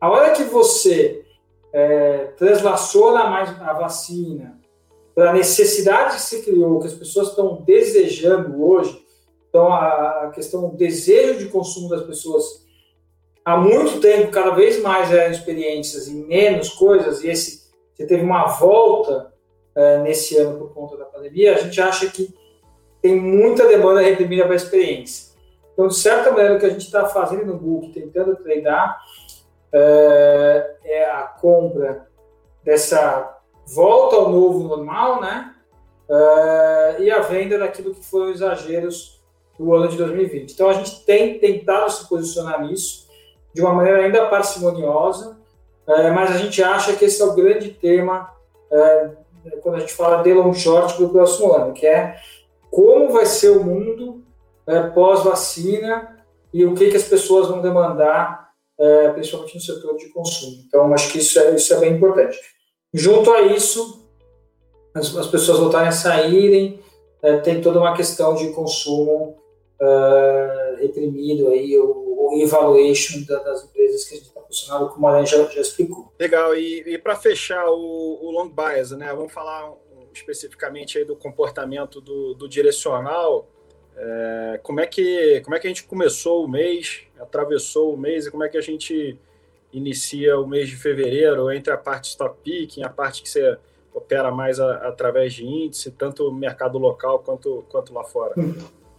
A 0.00 0.10
hora 0.10 0.30
que 0.30 0.44
você 0.44 1.26
é, 1.74 2.32
translaciona 2.38 3.28
mais 3.28 3.50
a 3.60 3.74
vacina 3.74 4.58
para 5.14 5.30
a 5.30 5.34
necessidade 5.34 6.14
que 6.14 6.22
se 6.22 6.42
criou, 6.42 6.80
que 6.80 6.86
as 6.86 6.94
pessoas 6.94 7.28
estão 7.28 7.62
desejando 7.62 8.64
hoje, 8.64 9.01
então 9.52 9.70
a, 9.70 10.32
questão 10.34 10.70
do 10.70 10.76
desejo 10.78 11.38
de 11.38 11.50
consumo 11.50 11.90
das 11.90 12.04
pessoas 12.04 12.66
há 13.44 13.54
muito 13.54 14.00
tempo, 14.00 14.30
cada 14.30 14.52
vez 14.52 14.80
mais 14.80 15.12
eram 15.12 15.30
experiências 15.30 16.08
e 16.08 16.14
menos 16.14 16.70
coisas, 16.70 17.22
e 17.22 17.28
esse, 17.28 17.70
você 17.92 18.06
teve 18.06 18.22
uma 18.22 18.46
volta 18.46 19.30
é, 19.74 19.98
nesse 19.98 20.38
ano 20.38 20.58
por 20.58 20.72
conta 20.72 20.96
da 20.96 21.04
pandemia, 21.04 21.54
a 21.54 21.58
gente 21.58 21.78
acha 21.82 22.06
que 22.06 22.34
tem 23.02 23.14
muita 23.14 23.68
demanda 23.68 24.00
reprimida 24.00 24.44
para 24.44 24.54
a 24.54 24.56
experiência. 24.56 25.34
Então, 25.74 25.86
de 25.86 25.96
certa 25.96 26.30
maneira, 26.30 26.56
o 26.56 26.58
que 26.58 26.66
a 26.66 26.70
gente 26.70 26.86
está 26.86 27.04
fazendo 27.06 27.44
no 27.44 27.58
book, 27.58 27.92
tentando 27.92 28.36
treinar, 28.36 29.02
é, 29.70 30.76
é, 30.82 31.10
a 31.10 31.24
compra 31.24 32.08
dessa 32.64 33.38
volta 33.66 34.16
ao 34.16 34.30
novo 34.30 34.66
normal, 34.68 35.20
né? 35.20 35.54
É, 36.08 36.96
e 37.00 37.10
a 37.10 37.20
venda 37.20 37.58
daquilo 37.58 37.94
que 37.94 38.04
foram 38.04 38.30
exageros 38.30 39.21
do 39.62 39.72
ano 39.74 39.88
de 39.88 39.96
2020. 39.96 40.52
Então, 40.52 40.68
a 40.68 40.72
gente 40.72 41.04
tem 41.04 41.38
tentado 41.38 41.90
se 41.90 42.08
posicionar 42.08 42.66
nisso 42.66 43.06
de 43.54 43.62
uma 43.62 43.72
maneira 43.72 44.04
ainda 44.04 44.26
parcimoniosa, 44.26 45.38
é, 45.86 46.10
mas 46.10 46.32
a 46.32 46.38
gente 46.38 46.62
acha 46.62 46.94
que 46.94 47.04
esse 47.04 47.22
é 47.22 47.24
o 47.24 47.34
grande 47.34 47.70
tema 47.70 48.28
é, 48.70 49.10
quando 49.62 49.76
a 49.76 49.80
gente 49.80 49.94
fala 49.94 50.22
de 50.22 50.32
long 50.32 50.52
short 50.52 50.98
do 50.98 51.10
próximo 51.10 51.52
ano, 51.52 51.72
que 51.72 51.86
é 51.86 52.16
como 52.70 53.12
vai 53.12 53.26
ser 53.26 53.50
o 53.50 53.62
mundo 53.62 54.22
é, 54.66 54.82
pós-vacina 54.88 56.18
e 56.52 56.64
o 56.64 56.74
que, 56.74 56.90
que 56.90 56.96
as 56.96 57.04
pessoas 57.04 57.48
vão 57.48 57.60
demandar, 57.60 58.42
principalmente 59.14 59.54
no 59.54 59.60
setor 59.60 59.96
de 59.96 60.08
consumo. 60.08 60.56
Então, 60.66 60.92
acho 60.92 61.10
que 61.10 61.18
isso 61.18 61.38
é, 61.38 61.54
isso 61.54 61.72
é 61.72 61.78
bem 61.78 61.94
importante. 61.94 62.36
Junto 62.92 63.32
a 63.32 63.40
isso, 63.42 64.06
as, 64.94 65.16
as 65.16 65.28
pessoas 65.28 65.58
voltarem 65.58 65.88
a 65.88 65.92
saírem, 65.92 66.80
tem 67.42 67.60
toda 67.62 67.78
uma 67.78 67.94
questão 67.94 68.34
de 68.34 68.50
consumo 68.50 69.41
é, 69.82 70.76
reprimido 70.80 71.48
aí, 71.48 71.76
o, 71.76 72.30
o 72.30 72.40
evaluation 72.40 73.24
da, 73.26 73.38
das 73.40 73.64
empresas 73.64 74.04
que 74.04 74.14
a 74.14 74.18
gente 74.18 74.28
está 74.28 74.40
funcionando, 74.40 74.90
como 74.90 75.06
a 75.08 75.24
já, 75.24 75.44
já 75.46 75.60
explicou. 75.60 76.12
Legal, 76.18 76.54
e, 76.54 76.84
e 76.86 76.98
para 76.98 77.16
fechar 77.16 77.68
o, 77.68 78.18
o 78.22 78.30
long 78.30 78.48
bias, 78.48 78.92
né, 78.92 79.12
vamos 79.12 79.32
falar 79.32 79.72
especificamente 80.14 80.98
aí 80.98 81.04
do 81.04 81.16
comportamento 81.16 82.00
do, 82.00 82.34
do 82.34 82.48
direcional, 82.48 83.48
é, 83.96 84.60
como, 84.62 84.80
é 84.80 84.86
que, 84.86 85.40
como 85.40 85.56
é 85.56 85.58
que 85.58 85.66
a 85.66 85.70
gente 85.70 85.84
começou 85.84 86.44
o 86.44 86.48
mês, 86.48 87.02
atravessou 87.18 87.92
o 87.92 87.96
mês 87.96 88.26
e 88.26 88.30
como 88.30 88.44
é 88.44 88.48
que 88.48 88.56
a 88.56 88.62
gente 88.62 89.18
inicia 89.72 90.38
o 90.38 90.46
mês 90.46 90.68
de 90.68 90.76
fevereiro 90.76 91.50
entre 91.50 91.72
a 91.72 91.78
parte 91.78 92.10
stop 92.10 92.38
picking, 92.44 92.82
a 92.82 92.90
parte 92.90 93.22
que 93.22 93.28
você 93.28 93.56
opera 93.92 94.30
mais 94.30 94.60
a, 94.60 94.88
através 94.88 95.34
de 95.34 95.44
índice, 95.44 95.90
tanto 95.90 96.30
mercado 96.32 96.78
local 96.78 97.18
quanto, 97.18 97.64
quanto 97.68 97.92
lá 97.92 98.04
fora? 98.04 98.34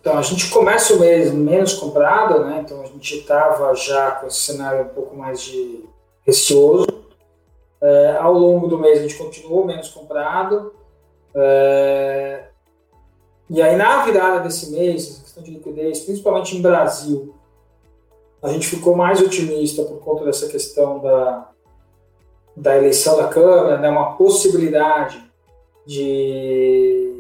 Então, 0.04 0.18
a 0.18 0.22
gente 0.22 0.50
começa 0.50 0.94
o 0.94 1.00
mês 1.00 1.32
menos 1.32 1.76
comprado, 1.76 2.44
né? 2.44 2.60
Então, 2.62 2.82
a 2.82 2.86
gente 2.86 3.20
estava 3.20 3.74
já 3.74 4.12
com 4.12 4.28
esse 4.28 4.36
cenário 4.36 4.84
um 4.84 4.90
pouco 4.90 5.16
mais 5.16 5.42
de 5.42 5.86
receoso. 6.28 6.88
É, 7.82 8.18
ao 8.18 8.34
longo 8.34 8.68
do 8.68 8.78
mês, 8.78 9.00
a 9.00 9.02
gente 9.04 9.16
continuou 9.16 9.66
menos 9.66 9.88
comprado. 9.88 10.74
É, 11.34 12.48
e 13.50 13.62
aí, 13.62 13.78
na 13.78 14.04
virada 14.04 14.42
desse 14.42 14.72
mês, 14.72 15.10
essa 15.10 15.22
questão 15.22 15.42
de 15.42 15.52
liquidez, 15.52 16.02
principalmente 16.02 16.58
em 16.58 16.62
Brasil, 16.62 17.34
a 18.42 18.50
gente 18.50 18.68
ficou 18.68 18.98
mais 18.98 19.22
otimista 19.22 19.84
por 19.84 20.02
conta 20.02 20.26
dessa 20.26 20.50
questão 20.50 21.00
da, 21.00 21.50
da 22.58 22.76
eleição 22.76 23.16
da 23.16 23.30
Câmara, 23.30 23.78
né, 23.78 23.90
uma 23.90 24.18
possibilidade 24.18 25.24
de, 25.86 27.13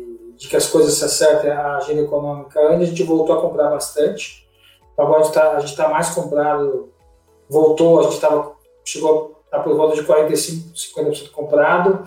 de 0.43 0.49
que 0.49 0.57
as 0.57 0.67
coisas 0.67 0.95
se 0.95 1.05
acertem 1.05 1.49
a 1.49 1.77
agenda 1.77 2.01
econômica, 2.01 2.59
a 2.59 2.83
gente 2.83 3.01
voltou 3.03 3.37
a 3.37 3.41
comprar 3.41 3.69
bastante. 3.69 4.45
Então, 4.91 5.05
agora 5.05 5.21
a 5.21 5.59
gente 5.61 5.69
está 5.69 5.85
tá 5.85 5.89
mais 5.89 6.09
comprado, 6.09 6.91
voltou, 7.49 8.01
a 8.01 8.03
gente 8.03 8.19
tava, 8.19 8.51
chegou 8.83 9.41
a 9.49 9.57
tá 9.57 9.63
por 9.63 9.73
volta 9.77 9.95
de 9.95 10.05
45%, 10.05 10.73
50% 10.75 11.31
comprado, 11.31 12.03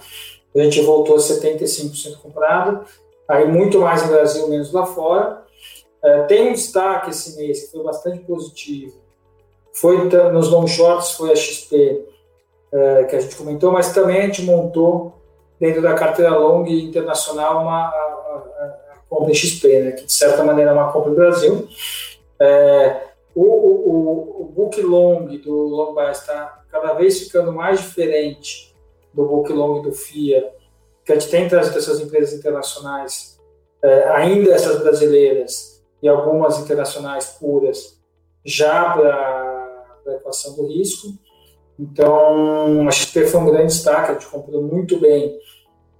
a 0.54 0.58
gente 0.60 0.82
voltou 0.82 1.16
a 1.16 1.18
75% 1.18 2.18
comprado, 2.18 2.84
aí 3.26 3.48
muito 3.48 3.80
mais 3.80 4.02
no 4.02 4.08
Brasil, 4.08 4.46
menos 4.48 4.70
lá 4.70 4.84
fora. 4.84 5.42
É, 6.04 6.24
tem 6.24 6.50
um 6.50 6.52
destaque 6.52 7.08
esse 7.08 7.38
mês 7.38 7.64
que 7.64 7.72
foi 7.72 7.82
bastante 7.82 8.18
positivo, 8.18 9.00
foi 9.72 9.96
nos 10.30 10.50
long 10.50 10.66
shorts, 10.66 11.12
foi 11.12 11.32
a 11.32 11.36
XP, 11.36 12.04
é, 12.70 13.04
que 13.04 13.16
a 13.16 13.20
gente 13.20 13.34
comentou, 13.34 13.72
mas 13.72 13.94
também 13.94 14.18
a 14.18 14.26
gente 14.26 14.42
montou 14.42 15.14
dentro 15.58 15.80
da 15.80 15.94
carteira 15.94 16.36
long 16.36 16.66
internacional 16.66 17.62
uma 17.62 18.05
compra 19.16 19.34
XP, 19.34 19.80
né, 19.80 19.92
que 19.92 20.04
de 20.04 20.12
certa 20.12 20.44
maneira 20.44 20.70
é 20.70 20.74
uma 20.74 20.92
compra 20.92 21.10
do 21.10 21.16
Brasil. 21.16 21.68
É, 22.38 23.02
o, 23.34 23.42
o, 23.42 24.42
o, 24.42 24.44
book 24.44 24.80
long 24.82 25.26
do 25.38 25.52
long 25.52 25.94
buy 25.94 26.10
está 26.10 26.62
cada 26.70 26.94
vez 26.94 27.20
ficando 27.20 27.52
mais 27.52 27.80
diferente 27.80 28.74
do 29.12 29.24
book 29.24 29.50
long 29.52 29.80
do 29.82 29.92
FIA, 29.92 30.52
que 31.04 31.12
a 31.12 31.18
gente 31.18 31.30
tem 31.30 31.48
trazido 31.48 31.78
essas 31.78 32.00
empresas 32.00 32.38
internacionais, 32.38 33.38
é, 33.82 34.08
ainda 34.10 34.52
essas 34.52 34.80
brasileiras 34.80 35.82
e 36.02 36.08
algumas 36.08 36.58
internacionais 36.58 37.36
puras, 37.40 37.98
já 38.44 38.92
para 38.92 39.94
a 40.06 40.12
equação 40.12 40.54
do 40.54 40.66
risco. 40.66 41.08
Então, 41.78 42.88
a 42.88 42.90
XP 42.90 43.26
foi 43.26 43.40
um 43.40 43.46
grande 43.46 43.72
destaque, 43.72 44.10
a 44.10 44.14
gente 44.14 44.26
comprou 44.26 44.62
muito 44.62 44.98
bem, 44.98 45.38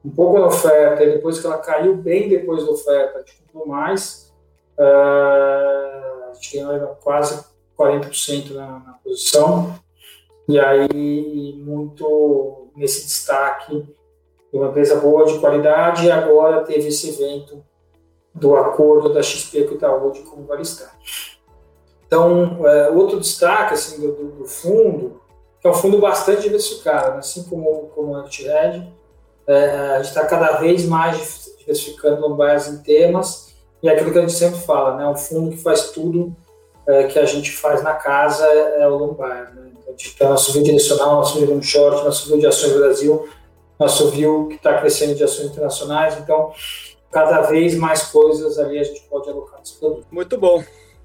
um 0.06 0.10
pouco 0.10 0.38
na 0.38 0.46
oferta, 0.46 1.02
e 1.02 1.12
depois 1.14 1.40
que 1.40 1.46
ela 1.46 1.58
caiu 1.58 1.96
bem 1.96 2.28
depois 2.28 2.64
da 2.64 2.70
oferta, 2.70 3.18
a 3.18 3.18
gente 3.18 3.42
comprou 3.42 3.66
mais, 3.66 4.32
uh, 4.78 6.30
a 6.30 6.32
gente 6.34 6.58
ganhou 6.58 6.96
quase 7.02 7.44
40% 7.76 8.54
na, 8.54 8.66
na 8.78 8.98
posição, 9.02 9.74
e 10.48 10.60
aí 10.60 11.58
muito 11.58 12.68
nesse 12.76 13.04
destaque 13.04 13.82
de 14.52 14.56
uma 14.56 14.68
empresa 14.68 15.00
boa, 15.00 15.26
de 15.26 15.40
qualidade, 15.40 16.06
e 16.06 16.10
agora 16.10 16.64
teve 16.64 16.86
esse 16.86 17.08
evento 17.08 17.64
do 18.32 18.54
acordo 18.54 19.12
da 19.12 19.22
XP 19.22 19.64
com 19.64 19.72
o 19.72 19.76
Itaú 19.76 20.12
de 20.12 20.20
como 20.20 20.46
vai 20.46 20.60
estar. 20.60 20.96
Então, 22.06 22.64
é, 22.64 22.90
outro 22.90 23.18
destaque 23.18 23.74
assim, 23.74 24.00
do, 24.00 24.12
do, 24.12 24.44
fundo, 24.44 25.20
que 25.60 25.66
é 25.66 25.70
um 25.70 25.74
fundo 25.74 25.98
bastante 25.98 26.42
diversificado, 26.42 27.12
né? 27.12 27.18
assim 27.18 27.42
como, 27.44 27.88
como 27.94 28.12
o 28.12 28.16
ActiRed, 28.18 28.86
é, 29.46 29.70
a 29.70 29.96
gente 29.98 30.09
está 30.09 30.26
cada 30.26 30.52
vez 30.59 30.85
mais 30.85 31.50
diversificando 31.59 32.20
com 32.20 32.44
em 32.44 32.78
temas, 32.82 33.54
e 33.82 33.88
é 33.88 33.92
aquilo 33.92 34.12
que 34.12 34.18
a 34.18 34.22
gente 34.22 34.32
sempre 34.32 34.61
fala, 34.61 34.96
né? 34.96 35.06
um 35.06 35.16
fundo 35.16 35.50
que 35.50 35.62
faz 35.62 35.90
tudo 35.90 36.35
é, 36.87 37.04
que 37.04 37.18
a 37.18 37.26
gente 37.26 37.52
faz 37.52 37.82
na 37.82 37.94
casa 37.94 38.46
é, 38.46 38.82
é 38.82 38.88
o 38.88 38.96
Lombard. 38.96 39.54
Né? 39.54 39.70
Então, 39.72 39.85
a 39.88 39.90
gente 39.90 40.16
tem 40.16 40.28
nosso 40.28 40.52
view 40.52 40.62
direcional, 40.62 41.16
nosso 41.16 41.38
view 41.38 41.62
short, 41.62 42.04
nosso 42.04 42.28
view 42.28 42.38
de 42.38 42.46
ações 42.46 42.72
do 42.72 42.78
Brasil, 42.78 43.28
nosso 43.78 44.11
view 44.11 44.48
que 44.48 44.54
está 44.54 44.78
crescendo 44.78 45.14
de 45.14 45.24
ações 45.24 45.50
internacionais, 45.50 46.16
então 46.18 46.52
cada 47.11 47.42
vez 47.42 47.74
mais 47.74 48.04
coisas 48.04 48.59
ali 48.59 48.78
a 48.78 48.85
gente 48.85 49.02
pode 49.09 49.28
alocar 49.28 49.59
nesse 49.59 49.78
produto. 49.78 50.06
Muito 50.11 50.38
bom. 50.38 50.62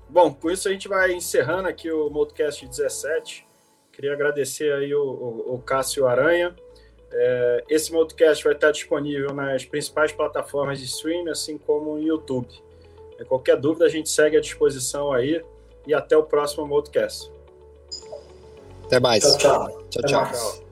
Bom, 0.10 0.34
com 0.34 0.52
isso 0.52 0.68
a 0.68 0.72
gente 0.72 0.88
vai 0.88 1.14
encerrando 1.14 1.68
aqui 1.68 1.92
o 1.92 2.10
Modcast 2.10 2.68
17. 2.68 3.48
Queria 3.94 4.14
agradecer 4.14 4.74
aí 4.74 4.94
o, 4.94 5.04
o, 5.04 5.56
o 5.56 5.60
Cássio 5.60 6.06
Aranha. 6.06 6.56
É, 7.14 7.64
esse 7.70 7.92
Modcast 7.92 8.44
vai 8.44 8.54
estar 8.54 8.72
disponível 8.72 9.34
nas 9.34 9.66
principais 9.66 10.12
plataformas 10.12 10.80
de 10.80 10.86
streaming, 10.86 11.30
assim 11.30 11.58
como 11.58 11.96
no 11.96 12.02
YouTube. 12.02 12.48
É, 13.20 13.24
qualquer 13.24 13.58
dúvida 13.58 13.86
a 13.86 13.90
gente 13.90 14.10
segue 14.10 14.38
à 14.38 14.42
disposição 14.42 15.12
aí 15.12 15.44
e 15.86 15.94
até 15.94 16.16
o 16.16 16.24
próximo 16.24 16.66
Modcast. 16.66 17.32
Até 18.86 19.00
mais. 19.00 19.24
Tchau, 19.24 19.38
tchau. 19.38 19.84
tchau, 19.90 20.04
tchau. 20.04 20.71